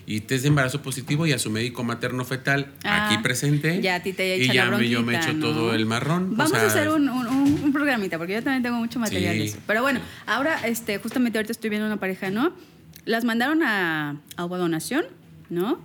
y 0.07 0.21
test 0.21 0.43
de 0.43 0.49
embarazo 0.49 0.81
positivo 0.81 1.25
y 1.25 1.33
a 1.33 1.39
su 1.39 1.49
médico 1.49 1.83
materno 1.83 2.23
fetal 2.25 2.71
aquí 2.83 3.15
ah, 3.17 3.19
presente. 3.23 3.81
Ya 3.81 3.95
a 3.95 4.03
ti 4.03 4.13
te 4.13 4.37
Y 4.37 4.51
ya 4.51 4.69
me, 4.69 4.87
yo 4.87 5.01
me 5.03 5.15
echo 5.15 5.37
todo 5.39 5.73
el 5.73 5.85
marrón. 5.85 6.35
Vamos 6.35 6.53
a 6.53 6.67
hacer 6.67 6.89
un, 6.89 7.09
un, 7.09 7.73
programita, 7.73 8.17
porque 8.17 8.33
yo 8.33 8.43
también 8.43 8.63
tengo 8.63 8.77
mucho 8.77 8.99
material 8.99 9.37
de 9.37 9.45
eso. 9.45 9.57
Pero 9.65 9.81
bueno, 9.81 9.99
ahora 10.25 10.65
este, 10.65 10.97
justamente 10.99 11.37
ahorita 11.39 11.51
estoy 11.51 11.69
viendo 11.69 11.87
una 11.87 11.97
pareja, 11.97 12.29
¿no? 12.29 12.53
Las 13.05 13.23
mandaron 13.23 13.63
a, 13.63 14.21
a 14.37 14.43
donación, 14.43 15.05
¿no? 15.49 15.79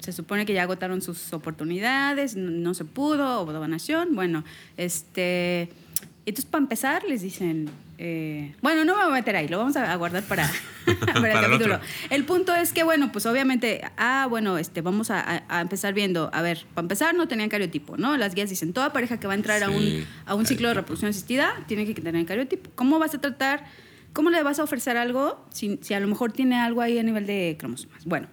Se 0.00 0.12
supone 0.12 0.46
que 0.46 0.52
ya 0.52 0.62
agotaron 0.62 1.02
sus 1.02 1.32
oportunidades, 1.32 2.36
no, 2.36 2.74
se 2.74 2.84
pudo, 2.84 3.44
donación. 3.44 4.14
Bueno, 4.14 4.44
este. 4.76 5.70
Entonces, 6.26 6.44
para 6.44 6.62
empezar, 6.62 7.04
les 7.04 7.22
dicen, 7.22 7.70
eh, 7.98 8.54
bueno, 8.60 8.84
no 8.84 8.94
me 8.94 9.02
voy 9.02 9.12
a 9.12 9.14
meter 9.14 9.36
ahí, 9.36 9.48
lo 9.48 9.58
vamos 9.58 9.76
a 9.76 9.94
guardar 9.96 10.22
para, 10.24 10.50
para, 11.14 11.32
el 11.32 11.50
capítulo. 11.50 11.80
El, 12.10 12.24
punto 12.24 12.54
es 12.54 12.72
que, 12.72 12.84
bueno, 12.84 13.10
pues 13.10 13.26
obviamente, 13.26 13.80
ah, 13.96 14.26
bueno, 14.28 14.58
este, 14.58 14.82
vamos 14.82 15.10
a, 15.10 15.44
empezar 15.60 15.94
viendo, 15.94 16.30
a 16.32 16.42
ver, 16.42 16.66
para 16.74 16.84
empezar 16.84 17.14
no 17.14 17.26
tenían 17.28 17.48
cariotipo, 17.48 17.96
¿no? 17.96 18.16
Las 18.16 18.34
guías 18.34 18.50
dicen, 18.50 18.72
toda 18.72 18.92
pareja 18.92 19.18
que 19.18 19.26
va 19.26 19.32
a 19.32 19.36
entrar 19.36 19.62
a 19.62 19.70
un, 19.70 20.06
a 20.26 20.34
un 20.34 20.46
ciclo 20.46 20.68
de 20.68 20.74
reproducción 20.74 21.10
asistida 21.10 21.54
tiene 21.66 21.86
que 21.86 22.00
tener 22.00 22.24
cariotipo. 22.26 22.70
¿Cómo 22.74 22.98
vas 22.98 23.14
a 23.14 23.20
tratar, 23.20 23.64
cómo 24.12 24.30
le 24.30 24.42
vas 24.42 24.58
a 24.58 24.64
ofrecer 24.64 24.96
algo 24.96 25.44
si, 25.50 25.78
si 25.82 25.94
a 25.94 26.00
lo 26.00 26.06
mejor 26.06 26.32
tiene 26.32 26.60
algo 26.60 26.82
ahí 26.82 26.98
a 26.98 27.02
nivel 27.02 27.26
de 27.26 27.56
cromosomas? 27.58 28.04
Bueno. 28.04 28.28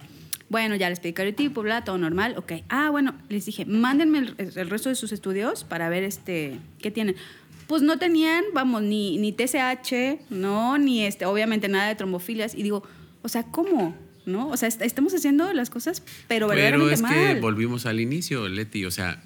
Bueno, 0.50 0.76
ya 0.76 0.90
les 0.90 1.00
pedí 1.00 1.14
cariotipo, 1.14 1.62
bla, 1.62 1.82
todo 1.84 1.96
normal, 1.96 2.34
ok. 2.36 2.52
Ah, 2.68 2.90
bueno, 2.90 3.14
les 3.28 3.46
dije, 3.46 3.64
mándenme 3.64 4.18
el, 4.18 4.52
el 4.54 4.70
resto 4.70 4.90
de 4.90 4.94
sus 4.94 5.10
estudios 5.10 5.64
para 5.64 5.88
ver 5.88 6.04
este, 6.04 6.58
qué 6.80 6.90
tienen 6.90 7.16
pues 7.66 7.82
no 7.82 7.98
tenían, 7.98 8.44
vamos, 8.52 8.82
ni, 8.82 9.18
ni 9.18 9.32
TSH, 9.32 10.30
¿no? 10.30 10.78
Ni 10.78 11.04
este, 11.04 11.26
obviamente 11.26 11.68
nada 11.68 11.88
de 11.88 11.94
trombofilias. 11.94 12.54
Y 12.54 12.62
digo, 12.62 12.82
o 13.22 13.28
sea, 13.28 13.44
¿cómo? 13.44 13.96
¿No? 14.26 14.48
O 14.48 14.56
sea, 14.56 14.68
estamos 14.68 15.14
haciendo 15.14 15.52
las 15.52 15.70
cosas, 15.70 16.02
pero 16.28 16.48
verdaderamente 16.48 16.96
Pero 17.02 17.14
es 17.14 17.34
que 17.34 17.40
volvimos 17.40 17.86
al 17.86 18.00
inicio, 18.00 18.48
Leti, 18.48 18.84
o 18.84 18.90
sea, 18.90 19.22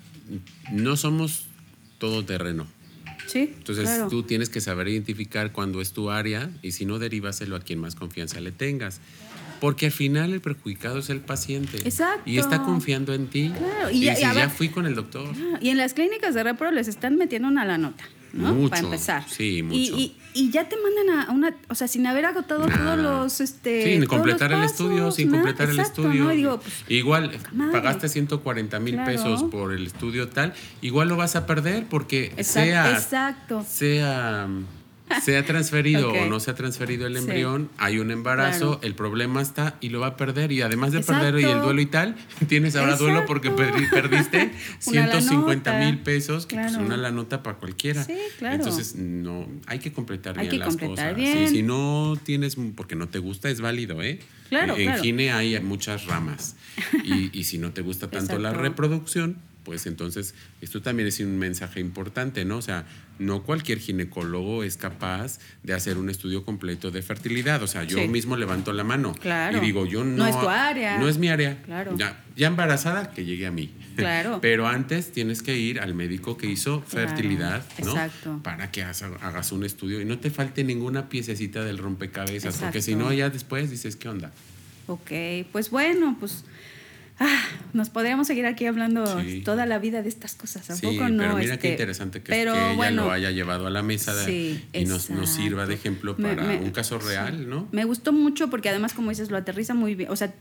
no 0.72 0.96
somos 0.96 1.46
todo 1.98 2.24
terreno. 2.24 2.66
Sí, 3.26 3.52
Entonces 3.58 4.08
tú 4.08 4.22
tienes 4.22 4.48
que 4.48 4.60
saber 4.62 4.88
identificar 4.88 5.52
cuándo 5.52 5.82
es 5.82 5.92
tu 5.92 6.10
área 6.10 6.50
y 6.62 6.72
si 6.72 6.86
no, 6.86 6.98
derívaselo 6.98 7.56
a 7.56 7.60
quien 7.60 7.78
más 7.78 7.94
confianza 7.94 8.40
le 8.40 8.52
tengas. 8.52 9.00
Porque 9.60 9.86
al 9.86 9.92
final 9.92 10.32
el 10.32 10.40
perjudicado 10.40 11.00
es 11.00 11.10
el 11.10 11.20
paciente. 11.20 11.78
Exacto. 11.78 12.22
Y 12.24 12.38
está 12.38 12.62
confiando 12.62 13.12
en 13.12 13.26
ti. 13.26 13.52
Claro. 13.56 13.90
Y, 13.90 14.00
ya 14.02 14.48
fui 14.48 14.68
con 14.68 14.86
el 14.86 14.94
doctor. 14.94 15.26
Y 15.60 15.70
en 15.70 15.76
las 15.76 15.94
clínicas 15.94 16.34
de 16.34 16.44
repro 16.44 16.70
les 16.70 16.88
están 16.88 17.16
metiendo 17.16 17.48
una 17.48 17.64
la 17.64 17.76
nota. 17.76 18.04
¿No? 18.32 18.68
Para 18.68 18.82
empezar. 18.82 19.24
Sí, 19.28 19.62
mucho. 19.62 19.76
Y, 19.76 20.16
y, 20.34 20.50
ya 20.50 20.68
te 20.68 20.76
mandan 20.76 21.28
a 21.28 21.32
una, 21.32 21.56
o 21.68 21.74
sea, 21.74 21.88
sin 21.88 22.06
haber 22.06 22.26
agotado 22.26 22.66
todos 22.66 22.98
los, 22.98 23.40
este, 23.40 23.84
sin 23.84 24.06
completar 24.06 24.52
el 24.52 24.62
estudio, 24.64 25.10
sin 25.10 25.30
completar 25.30 25.68
el 25.70 25.80
estudio. 25.80 26.60
Pues, 26.60 26.84
igual 26.88 27.38
pagaste 27.72 28.08
140 28.08 28.78
mil 28.80 28.96
pesos 29.04 29.44
por 29.44 29.72
el 29.72 29.86
estudio 29.86 30.28
tal, 30.28 30.54
igual 30.80 31.08
lo 31.08 31.16
vas 31.16 31.36
a 31.36 31.46
perder 31.46 31.86
porque 31.88 32.32
sea, 32.42 32.92
exacto. 32.92 33.64
sea 33.68 34.48
se 35.22 35.36
ha 35.36 35.44
transferido 35.44 36.12
o 36.12 36.26
no 36.26 36.40
se 36.40 36.50
ha 36.50 36.54
transferido 36.54 37.06
el 37.06 37.16
embrión, 37.16 37.70
hay 37.78 37.98
un 37.98 38.10
embarazo, 38.10 38.80
el 38.82 38.94
problema 38.94 39.42
está 39.42 39.76
y 39.80 39.88
lo 39.88 40.00
va 40.00 40.08
a 40.08 40.16
perder. 40.16 40.52
Y 40.52 40.62
además 40.62 40.92
de 40.92 41.00
perder 41.00 41.38
y 41.40 41.44
el 41.44 41.60
duelo 41.60 41.80
y 41.80 41.86
tal, 41.86 42.16
tienes 42.48 42.76
ahora 42.76 42.96
duelo 42.96 43.24
porque 43.26 43.50
perdiste 43.50 44.52
150 44.78 45.78
mil 45.78 45.98
pesos, 45.98 46.46
que 46.46 46.60
es 46.60 46.74
una 46.74 46.96
la 46.96 47.10
nota 47.10 47.42
para 47.42 47.58
cualquiera. 47.58 48.06
Entonces, 48.40 48.96
no, 48.96 49.46
hay 49.66 49.78
que 49.78 49.92
completar 49.92 50.38
bien 50.38 50.58
las 50.58 50.76
cosas. 50.76 51.16
si 51.16 51.62
no 51.62 52.18
tienes, 52.22 52.56
porque 52.74 52.96
no 52.96 53.08
te 53.08 53.18
gusta, 53.18 53.48
es 53.50 53.60
válido, 53.60 54.02
¿eh? 54.02 54.20
en 54.50 54.94
Gine 55.02 55.32
hay 55.32 55.60
muchas 55.60 56.06
ramas. 56.06 56.56
Y, 57.04 57.36
y 57.38 57.44
si 57.44 57.58
no 57.58 57.72
te 57.72 57.82
gusta 57.82 58.10
tanto 58.10 58.38
la 58.38 58.52
reproducción, 58.52 59.36
pues 59.68 59.84
entonces 59.84 60.34
esto 60.62 60.80
también 60.80 61.08
es 61.08 61.20
un 61.20 61.36
mensaje 61.36 61.78
importante, 61.78 62.46
¿no? 62.46 62.56
O 62.56 62.62
sea, 62.62 62.86
no 63.18 63.42
cualquier 63.42 63.78
ginecólogo 63.80 64.64
es 64.64 64.78
capaz 64.78 65.40
de 65.62 65.74
hacer 65.74 65.98
un 65.98 66.08
estudio 66.08 66.42
completo 66.42 66.90
de 66.90 67.02
fertilidad. 67.02 67.62
O 67.62 67.66
sea, 67.66 67.84
yo 67.84 68.08
mismo 68.08 68.34
levanto 68.38 68.72
la 68.72 68.82
mano 68.82 69.14
y 69.52 69.60
digo, 69.60 69.84
yo 69.84 70.04
no. 70.04 70.16
No 70.16 70.26
es 70.26 70.40
tu 70.40 70.48
área. 70.48 70.96
No 70.96 71.06
es 71.06 71.18
mi 71.18 71.28
área. 71.28 71.60
Claro. 71.64 71.94
Ya, 71.98 72.24
ya 72.34 72.46
embarazada, 72.46 73.10
que 73.10 73.26
llegue 73.26 73.46
a 73.46 73.50
mí. 73.50 73.70
Claro. 73.94 74.38
Pero 74.40 74.66
antes 74.66 75.12
tienes 75.12 75.42
que 75.42 75.58
ir 75.58 75.80
al 75.80 75.92
médico 75.92 76.38
que 76.38 76.46
hizo 76.46 76.80
fertilidad, 76.80 77.62
¿no? 77.84 77.90
Exacto. 77.90 78.40
Para 78.42 78.70
que 78.70 78.82
hagas, 78.82 79.52
un 79.52 79.64
estudio 79.64 80.00
y 80.00 80.06
no 80.06 80.18
te 80.18 80.30
falte 80.30 80.64
ninguna 80.64 81.10
piececita 81.10 81.62
del 81.62 81.76
rompecabezas, 81.76 82.56
porque 82.56 82.80
si 82.80 82.94
no, 82.94 83.12
ya 83.12 83.28
después 83.28 83.70
dices, 83.70 83.96
¿qué 83.96 84.08
onda? 84.08 84.32
Ok, 84.86 85.10
pues 85.52 85.68
bueno, 85.68 86.16
pues 86.18 86.46
Ah, 87.20 87.44
nos 87.72 87.90
podríamos 87.90 88.26
seguir 88.28 88.46
aquí 88.46 88.66
hablando 88.66 89.04
toda 89.44 89.66
la 89.66 89.78
vida 89.78 90.02
de 90.02 90.08
estas 90.08 90.34
cosas. 90.34 90.70
¿A 90.70 90.76
sí, 90.76 90.96
Pero 90.98 91.08
mira 91.08 91.36
qué 91.36 91.52
este, 91.52 91.70
interesante 91.70 92.22
que, 92.22 92.40
ella 92.40 92.90
lo 92.90 93.10
haya 93.10 93.30
llevado 93.30 93.66
a 93.66 93.70
la 93.70 93.82
mesa 93.82 94.14
y 94.30 94.60
nos, 94.86 95.10
sirva 95.24 95.66
de 95.66 95.74
ejemplo 95.74 96.16
para 96.16 96.44
un 96.44 96.70
caso 96.70 96.98
real, 96.98 97.48
¿no? 97.48 97.68
Me 97.72 97.84
gustó 97.84 98.12
mucho 98.12 98.50
porque 98.50 98.68
además, 98.68 98.94
como 98.94 99.10
dices, 99.10 99.30
lo 99.30 99.36
aterriza 99.36 99.74
muy 99.74 99.94
bien. 99.94 100.10
O 100.10 100.16
sea, 100.16 100.32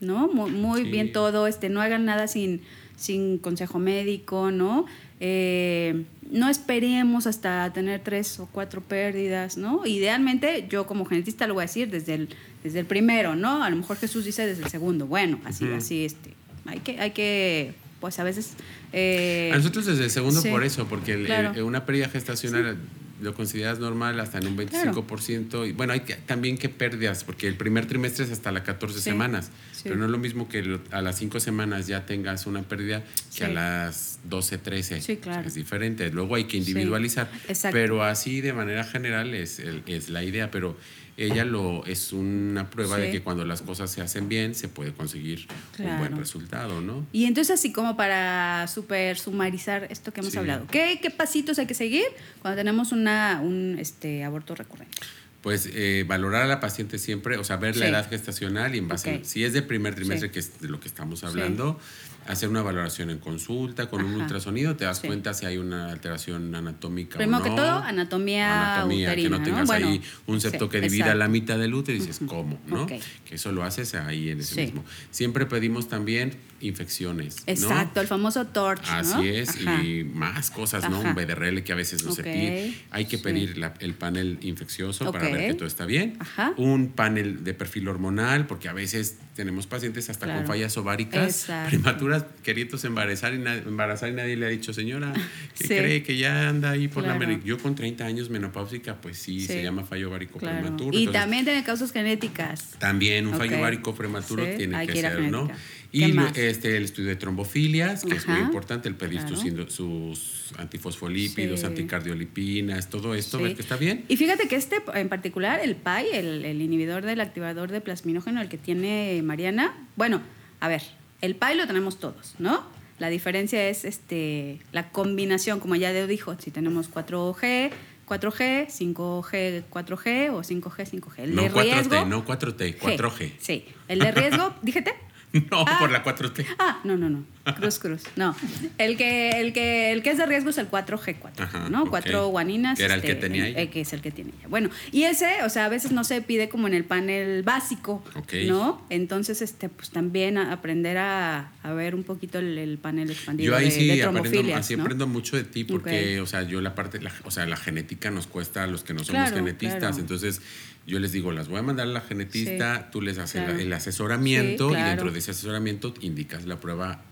¿no? 0.00 0.28
Muy, 0.28 0.84
bien 0.84 1.12
todo. 1.12 1.46
Este, 1.46 1.68
no 1.68 1.80
hagan 1.80 2.04
nada 2.04 2.26
sin, 2.26 2.62
sin 2.96 3.38
consejo 3.38 3.78
médico, 3.78 4.50
¿no? 4.50 4.86
Eh, 5.20 6.04
no 6.30 6.48
esperemos 6.48 7.26
hasta 7.26 7.72
tener 7.72 8.00
tres 8.00 8.38
o 8.40 8.48
cuatro 8.50 8.80
pérdidas, 8.80 9.56
¿no? 9.56 9.86
Idealmente, 9.86 10.66
yo 10.68 10.86
como 10.86 11.04
genetista 11.04 11.46
lo 11.46 11.54
voy 11.54 11.62
a 11.62 11.66
decir 11.66 11.90
desde 11.90 12.14
el, 12.14 12.28
desde 12.62 12.80
el 12.80 12.86
primero, 12.86 13.36
¿no? 13.36 13.62
A 13.62 13.70
lo 13.70 13.76
mejor 13.76 13.96
Jesús 13.96 14.24
dice 14.24 14.46
desde 14.46 14.64
el 14.64 14.70
segundo. 14.70 15.06
Bueno, 15.06 15.40
así, 15.44 15.66
así, 15.72 16.04
este, 16.04 16.34
hay 16.66 16.80
que, 16.80 17.00
hay 17.00 17.12
que, 17.12 17.74
pues 18.00 18.18
a 18.18 18.24
veces... 18.24 18.54
Eh, 18.92 19.50
a 19.52 19.56
nosotros 19.56 19.86
desde 19.86 20.04
el 20.04 20.10
segundo 20.10 20.42
por 20.42 20.64
eso, 20.64 20.86
porque 20.86 21.16
una 21.62 21.86
pérdida 21.86 22.08
gestacional 22.08 22.76
lo 23.20 23.34
consideras 23.34 23.78
normal 23.78 24.18
hasta 24.20 24.38
en 24.38 24.46
un 24.48 24.56
25%. 24.56 25.68
Y 25.68 25.72
bueno, 25.72 25.92
hay 25.92 26.00
también 26.26 26.58
que 26.58 26.68
pérdidas, 26.68 27.24
porque 27.24 27.46
el 27.46 27.56
primer 27.56 27.86
trimestre 27.86 28.24
es 28.24 28.30
hasta 28.30 28.52
las 28.52 28.62
14 28.62 29.00
semanas, 29.00 29.50
pero 29.82 29.96
no 29.96 30.04
es 30.04 30.10
lo 30.10 30.18
mismo 30.18 30.48
que 30.48 30.78
a 30.90 31.02
las 31.02 31.18
5 31.18 31.40
semanas 31.40 31.86
ya 31.86 32.06
tengas 32.06 32.46
una 32.46 32.62
pérdida 32.62 33.04
que 33.36 33.44
a 33.44 33.48
las 33.48 34.18
12, 34.24 34.58
13. 34.58 35.00
Sí, 35.00 35.16
claro. 35.16 35.46
Es 35.46 35.54
diferente. 35.54 36.10
Luego 36.10 36.34
hay 36.34 36.44
que 36.44 36.56
individualizar. 36.56 37.30
Pero 37.72 38.02
así 38.02 38.40
de 38.40 38.52
manera 38.52 38.84
general 38.84 39.34
es, 39.34 39.58
es 39.58 40.10
la 40.10 40.22
idea, 40.24 40.50
pero 40.50 40.76
ella 41.16 41.44
lo 41.44 41.84
es 41.86 42.12
una 42.12 42.70
prueba 42.70 42.98
de 42.98 43.10
que 43.10 43.22
cuando 43.22 43.44
las 43.44 43.62
cosas 43.62 43.90
se 43.90 44.00
hacen 44.00 44.28
bien 44.28 44.54
se 44.54 44.68
puede 44.68 44.92
conseguir 44.92 45.46
un 45.78 45.98
buen 45.98 46.16
resultado, 46.16 46.80
¿no? 46.80 47.06
Y 47.12 47.26
entonces 47.26 47.54
así 47.58 47.72
como 47.72 47.96
para 47.96 48.66
super 48.68 49.16
sumarizar 49.18 49.86
esto 49.90 50.12
que 50.12 50.20
hemos 50.20 50.36
hablado, 50.36 50.66
¿qué, 50.66 50.98
¿qué, 51.00 51.10
pasitos 51.10 51.58
hay 51.58 51.66
que 51.66 51.74
seguir 51.74 52.04
cuando 52.42 52.58
tenemos 52.58 52.92
una, 52.92 53.40
un 53.42 53.76
este, 53.78 54.24
aborto 54.24 54.54
recurrente? 54.54 54.98
Pues 55.42 55.68
eh, 55.74 56.04
valorar 56.08 56.42
a 56.42 56.46
la 56.46 56.58
paciente 56.58 56.98
siempre, 56.98 57.36
o 57.36 57.44
sea, 57.44 57.56
ver 57.56 57.76
la 57.76 57.86
edad 57.86 58.08
gestacional 58.08 58.74
y 58.74 58.78
en 58.78 58.88
base, 58.88 59.20
si 59.24 59.44
es 59.44 59.52
de 59.52 59.60
primer 59.60 59.94
trimestre, 59.94 60.30
que 60.30 60.38
es 60.38 60.58
de 60.60 60.68
lo 60.68 60.80
que 60.80 60.88
estamos 60.88 61.22
hablando, 61.22 61.78
hacer 62.26 62.48
una 62.48 62.62
valoración 62.62 63.10
en 63.10 63.18
consulta 63.18 63.88
con 63.88 64.04
un 64.04 64.14
ultrasonido, 64.14 64.76
te 64.76 64.84
das 64.84 65.00
cuenta 65.00 65.34
si 65.34 65.46
hay 65.46 65.58
una 65.58 65.90
alteración 65.90 66.54
anatómica 66.54 67.18
Primero 67.18 67.42
o 67.42 67.46
no. 67.46 67.54
que 67.54 67.60
todo, 67.60 67.78
anatomía, 67.78 68.74
anatomía 68.74 69.14
que 69.14 69.28
no 69.28 69.42
tengas 69.42 69.70
ahí 69.70 70.02
un 70.26 70.40
septo 70.40 70.68
que 70.68 70.80
divida 70.80 71.14
la 71.14 71.28
mitad 71.28 71.58
del 71.58 71.74
útero 71.74 71.96
y 71.96 72.00
dices, 72.00 72.20
¿cómo? 72.26 72.58
¿no? 72.66 72.86
Que 72.86 73.00
eso 73.30 73.52
lo 73.52 73.64
haces 73.64 73.94
ahí 73.94 74.30
en 74.30 74.40
ese 74.40 74.62
mismo. 74.66 74.84
Siempre 75.10 75.46
pedimos 75.46 75.88
también 75.88 76.36
infecciones. 76.60 77.42
Exacto, 77.46 78.00
el 78.00 78.06
famoso 78.06 78.46
torch. 78.46 78.88
Así 78.88 79.28
es, 79.28 79.60
y 79.60 80.04
más 80.04 80.50
cosas, 80.50 80.88
¿no? 80.88 81.00
Un 81.00 81.14
BDRL 81.14 81.62
que 81.62 81.72
a 81.72 81.76
veces 81.76 82.04
no 82.04 82.12
se 82.12 82.22
pide. 82.22 82.74
Hay 82.90 83.06
que 83.06 83.18
pedir 83.18 83.60
el 83.80 83.94
panel 83.94 84.38
infeccioso 84.40 85.12
para 85.12 85.28
ver 85.28 85.48
que 85.48 85.54
todo 85.54 85.66
está 85.66 85.86
bien. 85.86 86.18
Un 86.56 86.88
panel 86.88 87.44
de 87.44 87.54
perfil 87.54 87.88
hormonal, 87.88 88.46
porque 88.46 88.68
a 88.68 88.72
veces 88.72 89.18
tenemos 89.34 89.66
pacientes 89.66 90.08
hasta 90.10 90.32
con 90.32 90.46
fallas 90.46 90.76
ováricas 90.76 91.46
prematuras 91.68 92.13
queriendo 92.42 92.78
embarazar 92.82 93.34
y, 93.34 93.36
embarazar 93.36 94.10
y 94.10 94.12
nadie 94.12 94.36
le 94.36 94.46
ha 94.46 94.48
dicho, 94.48 94.72
señora, 94.72 95.12
¿qué 95.58 95.68
cree 95.68 96.02
que 96.02 96.16
ya 96.16 96.48
anda 96.48 96.70
ahí 96.70 96.88
por 96.88 97.06
la 97.06 97.18
la 97.18 97.38
Yo 97.44 97.58
con 97.58 97.74
30 97.74 98.04
años 98.04 98.30
menopáusica, 98.30 99.00
pues 99.00 99.18
sí, 99.18 99.40
se 99.40 99.62
llama 99.62 99.84
fallo 99.84 100.08
ovárico 100.08 100.38
prematuro. 100.38 100.96
Y 100.96 101.08
también 101.08 101.44
tiene 101.44 101.64
causas 101.64 101.92
genéticas. 101.92 102.76
También 102.78 103.26
un 103.26 103.34
fallo 103.34 103.58
ovárico 103.58 103.94
prematuro 103.94 104.44
tiene 104.56 104.86
que, 104.86 105.00
ser, 105.00 105.20
¿no? 105.22 105.48
Y 105.94 106.18
este, 106.34 106.76
el 106.76 106.82
estudio 106.82 107.10
de 107.10 107.16
trombofilias, 107.16 108.02
que 108.02 108.16
es 108.16 108.26
muy 108.26 108.40
importante, 108.40 108.88
el 108.88 108.96
pedir 108.96 109.20
sus, 109.68 110.52
antifosfolípidos, 110.58 111.62
anticardiolipinas, 111.62 112.90
todo 112.90 113.14
esto, 113.14 113.38
ver 113.38 113.54
que 113.54 113.62
está 113.62 113.76
bien. 113.76 114.04
Y 114.08 114.16
fíjate 114.16 114.48
que 114.48 114.56
este 114.56 114.82
en 114.94 115.08
particular, 115.08 115.60
el 115.62 115.76
PAI, 115.76 116.06
el, 116.12 116.44
el 116.44 116.60
inhibidor 116.60 117.04
del 117.04 117.20
activador 117.20 117.70
de 117.70 117.80
plasminógeno, 117.80 118.40
el 118.40 118.48
que 118.48 118.58
tiene 118.58 119.22
Mariana, 119.22 119.86
bueno, 119.94 120.20
a 120.58 120.68
ver, 120.68 120.82
el 121.20 121.36
PAI 121.36 121.56
lo 121.56 121.66
tenemos 121.66 121.98
todos, 121.98 122.34
¿no? 122.38 122.64
La 122.98 123.08
diferencia 123.08 123.68
es 123.68 123.84
este, 123.84 124.60
la 124.72 124.90
combinación, 124.90 125.58
como 125.58 125.74
ya 125.74 125.92
dijo, 126.06 126.36
si 126.38 126.50
tenemos 126.50 126.90
4G, 126.92 127.70
4G, 128.06 128.66
5G, 128.68 129.64
4G 129.70 130.30
o 130.30 130.42
5G, 130.42 131.00
5G. 131.00 131.18
El 131.18 131.34
no 131.34 131.42
de 131.42 131.50
4T, 131.50 132.06
no 132.06 132.24
4T, 132.24 132.78
4G. 132.78 133.32
Sí, 133.38 133.64
el 133.88 133.98
de 133.98 134.12
riesgo, 134.12 134.54
dígete. 134.62 134.94
No, 135.50 135.64
por 135.78 135.90
la 135.90 136.04
4T. 136.04 136.46
Ah, 136.58 136.80
no, 136.84 136.96
no, 136.96 137.10
no. 137.10 137.24
Cruz, 137.56 137.78
cruz. 137.78 138.02
No. 138.16 138.34
El 138.78 138.96
que, 138.96 139.40
el 139.40 139.52
que, 139.52 139.92
el 139.92 140.02
que 140.02 140.10
es 140.10 140.18
de 140.18 140.26
riesgo 140.26 140.50
es 140.50 140.58
el 140.58 140.70
4G4, 140.70 141.68
¿no? 141.68 141.90
Cuatro 141.90 142.28
guaninas. 142.28 142.78
Que 142.78 142.84
era 142.84 142.94
el 142.94 143.02
que 143.02 143.12
este, 143.12 143.20
tenía 143.20 143.48
ella. 143.48 143.70
que 143.70 143.80
es 143.82 143.92
el 143.92 144.00
que 144.00 144.10
tiene 144.10 144.30
ella. 144.38 144.48
Bueno, 144.48 144.70
y 144.92 145.02
ese, 145.02 145.42
o 145.44 145.50
sea, 145.50 145.66
a 145.66 145.68
veces 145.68 145.92
no 145.92 146.04
se 146.04 146.22
pide 146.22 146.48
como 146.48 146.68
en 146.68 146.74
el 146.74 146.84
panel 146.84 147.42
básico, 147.42 148.02
¿no? 148.46 148.86
Entonces, 148.90 149.42
este, 149.42 149.68
pues 149.68 149.90
también 149.90 150.38
aprender 150.38 150.98
a, 150.98 151.50
a 151.62 151.72
ver 151.72 151.94
un 151.94 152.04
poquito 152.04 152.38
el, 152.38 152.78
panel 152.80 153.10
expandido 153.10 153.52
yo 153.52 153.56
ahí 153.56 153.66
de, 153.66 153.70
sí 153.70 153.86
de 153.88 154.04
aprendo, 154.04 154.54
así 154.54 154.74
aprendo 154.74 155.06
mucho 155.06 155.36
de 155.36 155.44
ti 155.44 155.64
porque, 155.64 156.20
o 156.20 156.26
sea, 156.26 156.42
yo 156.42 156.60
la 156.60 156.74
parte, 156.74 157.00
o 157.24 157.30
sea, 157.30 157.44
la 157.46 157.56
genética 157.56 158.10
nos 158.10 158.26
cuesta 158.26 158.62
a 158.62 158.66
los 158.66 158.84
que 158.84 158.94
no 158.94 159.04
somos 159.04 159.30
genetistas, 159.30 159.98
entonces 159.98 160.40
yo 160.86 160.98
les 160.98 161.12
digo, 161.12 161.32
las 161.32 161.48
voy 161.48 161.58
a 161.58 161.62
mandar 161.62 161.86
a 161.86 161.90
la 161.90 162.00
genetista, 162.00 162.90
tú 162.90 163.00
les 163.00 163.18
haces 163.18 163.60
el 163.60 163.72
asesoramiento 163.72 164.70
y 164.70 164.82
dentro 164.82 165.10
de 165.10 165.18
ese 165.18 165.30
asesoramiento 165.30 165.94
indicas 166.00 166.46
la 166.46 166.60
prueba 166.60 167.02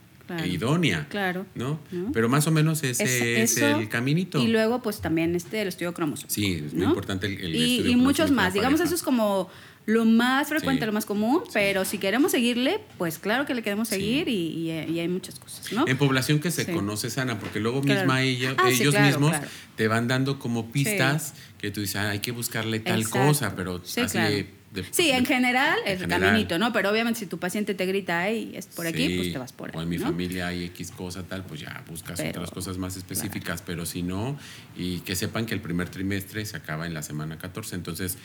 idónea. 0.44 1.06
Claro. 1.08 1.46
¿no? 1.54 1.80
Pero 2.12 2.28
más 2.28 2.46
o 2.46 2.50
menos 2.50 2.82
ese 2.82 3.42
es, 3.42 3.56
el 3.58 3.88
caminito. 3.88 4.40
Y 4.40 4.48
luego, 4.48 4.82
pues 4.82 5.00
también 5.00 5.34
este, 5.34 5.62
el 5.62 5.68
estudio 5.68 5.92
cromosómico. 5.92 6.32
Sí, 6.32 6.62
es 6.66 6.74
muy 6.74 6.86
importante 6.86 7.26
el, 7.26 7.40
el 7.40 7.54
y, 7.54 7.76
estudio 7.76 7.92
Y 7.92 7.96
muchos 7.96 8.30
más. 8.30 8.54
Digamos, 8.54 8.80
eso 8.80 8.94
es 8.94 9.02
como 9.02 9.50
lo 9.86 10.04
más 10.04 10.48
frecuente, 10.48 10.86
lo 10.86 10.92
más 10.92 11.06
común, 11.06 11.42
pero 11.52 11.84
si 11.84 11.98
queremos 11.98 12.32
seguirle, 12.32 12.80
pues 12.98 13.18
claro 13.18 13.46
que 13.46 13.54
le 13.54 13.62
queremos 13.62 13.88
seguir 13.88 14.28
y, 14.28 14.70
hay 14.70 15.08
muchas 15.08 15.38
cosas, 15.38 15.72
¿no? 15.72 15.86
En 15.86 15.98
población 15.98 16.38
que 16.38 16.50
se 16.50 16.70
conoce 16.70 17.10
sana, 17.10 17.38
porque 17.38 17.60
luego 17.60 17.82
misma 17.82 18.16
ah, 18.16 18.22
ellos 18.22 18.98
mismos 19.00 19.36
te 19.76 19.88
van 19.88 20.08
dando 20.08 20.38
como 20.38 20.70
pistas 20.70 21.34
que 21.58 21.70
tú 21.70 21.80
dices, 21.80 21.96
ah, 21.96 22.10
hay 22.10 22.20
que 22.20 22.32
buscarle 22.32 22.80
tal 22.80 23.08
cosa, 23.08 23.54
pero 23.56 23.82
así 23.84 24.46
sí, 24.90 25.10
en 25.10 25.26
general, 25.26 25.78
el 25.86 26.06
caminito, 26.08 26.58
¿no? 26.58 26.72
Pero 26.72 26.90
obviamente 26.90 27.20
si 27.20 27.26
tu 27.26 27.38
paciente 27.38 27.74
te 27.74 27.86
grita, 27.86 28.20
ay, 28.20 28.52
es 28.54 28.66
por 28.66 28.86
aquí, 28.86 29.16
pues 29.16 29.32
te 29.32 29.38
vas 29.38 29.52
por 29.52 29.70
ahí. 29.70 29.76
O 29.76 29.82
en 29.82 29.88
mi 29.88 29.98
familia 29.98 30.48
hay 30.48 30.64
X 30.64 30.92
cosa, 30.92 31.22
tal, 31.24 31.44
pues 31.44 31.60
ya 31.60 31.84
buscas 31.88 32.20
otras 32.20 32.50
cosas 32.50 32.78
más 32.78 32.96
específicas, 32.96 33.62
pero 33.62 33.84
si 33.86 34.02
no, 34.02 34.38
y 34.76 35.00
que 35.00 35.14
sepan 35.14 35.46
que 35.46 35.54
el 35.54 35.60
primer 35.60 35.88
trimestre 35.88 36.44
se 36.46 36.56
acaba 36.56 36.86
en 36.86 36.94
la 36.94 37.02
semana 37.02 37.38
14, 37.38 37.74
entonces 37.74 38.16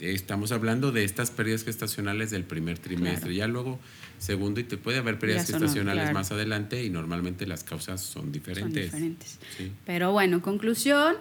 estamos 0.00 0.52
hablando 0.52 0.92
de 0.92 1.04
estas 1.04 1.30
pérdidas 1.30 1.64
gestacionales 1.64 2.30
del 2.30 2.44
primer 2.44 2.78
trimestre. 2.78 3.34
Ya 3.34 3.46
luego, 3.46 3.78
segundo, 4.18 4.60
y 4.60 4.64
te 4.64 4.76
puede 4.76 4.98
haber 4.98 5.18
pérdidas 5.18 5.46
gestacionales 5.46 6.12
más 6.12 6.32
adelante 6.32 6.84
y 6.84 6.90
normalmente 6.90 7.46
las 7.46 7.64
causas 7.64 8.00
son 8.00 8.32
diferentes. 8.32 8.90
Son 8.90 9.00
diferentes. 9.00 9.38
Pero 9.84 10.12
bueno, 10.12 10.42
conclusión, 10.42 11.16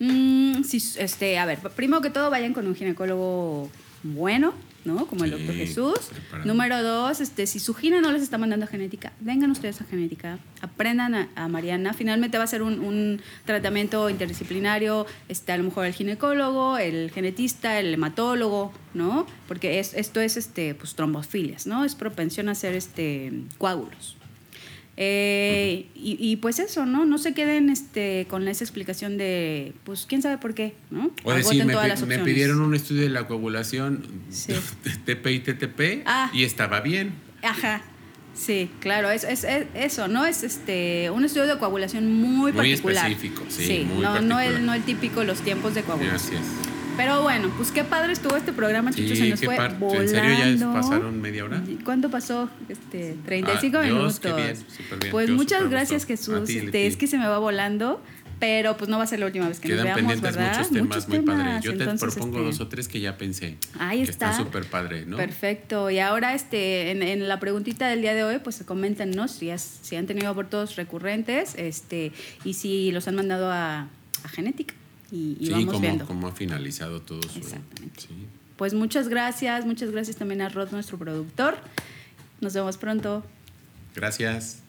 Mm, 0.00 0.62
sí, 0.64 0.82
este, 0.96 1.38
a 1.38 1.44
ver, 1.44 1.58
primero 1.76 2.00
que 2.00 2.08
todo 2.08 2.30
vayan 2.30 2.54
con 2.54 2.66
un 2.66 2.74
ginecólogo 2.74 3.70
bueno, 4.02 4.54
¿no? 4.84 5.06
Como 5.06 5.24
el 5.24 5.32
doctor 5.32 5.54
Jesús. 5.54 5.98
Número 6.44 6.82
dos, 6.82 7.20
este, 7.20 7.46
si 7.46 7.58
su 7.58 7.74
gine 7.74 8.00
no 8.00 8.12
les 8.12 8.22
está 8.22 8.38
mandando 8.38 8.66
genética, 8.66 9.12
vengan 9.20 9.50
ustedes 9.50 9.80
a 9.80 9.84
genética, 9.84 10.38
aprendan 10.60 11.28
a, 11.34 11.48
Mariana. 11.48 11.92
Finalmente 11.92 12.38
va 12.38 12.44
a 12.44 12.46
ser 12.46 12.62
un, 12.62 13.20
tratamiento 13.44 14.08
interdisciplinario, 14.08 15.06
este, 15.28 15.52
a 15.52 15.56
lo 15.56 15.64
mejor 15.64 15.86
el 15.86 15.92
ginecólogo, 15.92 16.78
el 16.78 17.10
genetista, 17.10 17.78
el 17.78 17.94
hematólogo, 17.94 18.72
¿no? 18.94 19.26
Porque 19.48 19.80
es, 19.80 19.94
esto 19.94 20.20
es 20.20 20.36
este, 20.36 20.74
pues, 20.74 20.94
trombofilias, 20.94 21.66
¿no? 21.66 21.84
Es 21.84 21.94
propensión 21.94 22.48
a 22.48 22.52
hacer 22.52 22.74
este, 22.74 23.32
coágulos. 23.58 24.19
Eh, 25.02 25.86
y, 25.94 26.36
pues 26.36 26.58
eso, 26.58 26.84
¿no? 26.84 27.06
No 27.06 27.16
se 27.16 27.32
queden 27.32 27.70
este, 27.70 28.26
con 28.28 28.46
esa 28.48 28.62
explicación 28.62 29.16
de, 29.16 29.72
pues, 29.84 30.04
quién 30.06 30.20
sabe 30.20 30.36
por 30.36 30.52
qué, 30.52 30.74
¿no? 30.90 31.10
O 31.24 31.32
decir, 31.32 31.64
me, 31.64 31.74
me, 32.06 32.18
pidieron 32.18 32.60
un 32.60 32.74
estudio 32.74 33.04
de 33.04 33.08
la 33.08 33.26
coagulación 33.26 34.06
TP 35.06 35.26
y 35.30 35.40
TTP 35.40 36.02
ah. 36.04 36.30
y 36.34 36.44
estaba 36.44 36.80
bien. 36.80 37.14
Ajá. 37.42 37.80
Sí, 38.34 38.70
claro, 38.80 39.10
es, 39.10 39.24
es, 39.24 39.46
eso, 39.72 40.06
¿no? 40.06 40.26
Es 40.26 40.42
este 40.42 41.10
un 41.10 41.24
estudio 41.24 41.46
de 41.46 41.58
coagulación 41.58 42.12
muy, 42.12 42.52
particular. 42.52 43.04
Muy 43.04 43.12
específico, 43.14 43.44
sí. 43.48 43.86
muy 43.88 44.02
no, 44.02 44.12
particular. 44.12 44.22
no, 44.22 44.40
el, 44.40 44.66
no 44.66 44.74
el 44.74 44.82
típico 44.82 45.24
los 45.24 45.40
tiempos 45.40 45.74
de 45.74 45.82
coagulación. 45.82 46.42
Es. 46.42 46.69
Pero 46.96 47.22
bueno, 47.22 47.50
pues 47.56 47.70
qué 47.70 47.84
padre 47.84 48.12
estuvo 48.12 48.36
este 48.36 48.52
programa, 48.52 48.92
Chucho. 48.92 49.14
se 49.16 49.28
nos 49.28 49.40
fue 49.40 49.56
volando. 49.56 49.94
¿En 49.94 50.08
serio 50.08 50.56
ya 50.56 50.72
pasaron 50.72 51.20
media 51.20 51.44
hora? 51.44 51.62
¿Cuánto 51.84 52.10
pasó? 52.10 52.48
Este, 52.68 53.16
35 53.24 53.78
ah, 53.78 53.82
minutos. 53.82 54.20
Dios, 54.20 54.34
qué 54.36 54.42
bien, 54.42 54.56
bien. 55.00 55.10
Pues 55.10 55.30
muchas 55.30 55.68
gracias, 55.70 56.04
Jesús. 56.04 56.48
este, 56.48 56.86
es 56.86 56.96
que 56.96 57.06
se 57.06 57.18
me 57.18 57.26
va 57.26 57.38
volando. 57.38 58.02
Pero 58.38 58.74
pues 58.78 58.88
no 58.88 58.96
va 58.96 59.04
a 59.04 59.06
ser 59.06 59.20
la 59.20 59.26
última 59.26 59.46
vez 59.48 59.60
que 59.60 59.68
Quedan 59.68 59.86
nos 59.86 59.96
veamos, 59.96 60.00
pendientes 60.00 60.34
¿verdad? 60.34 60.56
muchos 60.56 60.72
temas 60.72 61.08
muy 61.10 61.20
padres. 61.20 61.62
Yo 61.62 61.76
te 61.76 61.84
propongo 61.84 62.38
este, 62.38 62.46
dos 62.46 62.60
o 62.60 62.68
tres 62.68 62.88
que 62.88 62.98
ya 62.98 63.18
pensé. 63.18 63.58
Ahí 63.78 64.02
que 64.02 64.10
está. 64.10 64.34
súper 64.34 64.64
padre, 64.64 65.04
¿no? 65.04 65.18
Perfecto. 65.18 65.90
Y 65.90 65.98
ahora 65.98 66.34
este, 66.34 66.90
en, 66.90 67.02
en, 67.02 67.28
la 67.28 67.38
preguntita 67.38 67.86
del 67.86 68.00
día 68.00 68.14
de 68.14 68.24
hoy, 68.24 68.38
pues 68.38 68.62
coméntenos 68.64 69.32
si, 69.32 69.50
si 69.58 69.96
han 69.96 70.06
tenido 70.06 70.28
abortos 70.28 70.76
recurrentes 70.76 71.54
este, 71.58 72.12
y 72.42 72.54
si 72.54 72.92
los 72.92 73.06
han 73.08 73.16
mandado 73.16 73.52
a, 73.52 73.88
a 74.24 74.28
genética 74.30 74.72
y, 75.10 75.36
y 75.40 75.46
sí, 75.46 75.52
vamos 75.52 75.80
viendo. 75.80 76.06
cómo 76.06 76.28
ha 76.28 76.32
finalizado 76.32 77.00
todo 77.00 77.22
su... 77.22 77.38
Exactamente. 77.38 78.04
Pues 78.56 78.74
muchas 78.74 79.08
gracias, 79.08 79.64
muchas 79.64 79.90
gracias 79.90 80.16
también 80.16 80.42
a 80.42 80.48
Rod, 80.48 80.70
nuestro 80.70 80.98
productor. 80.98 81.56
Nos 82.40 82.52
vemos 82.54 82.76
pronto. 82.76 83.24
Gracias. 83.94 84.62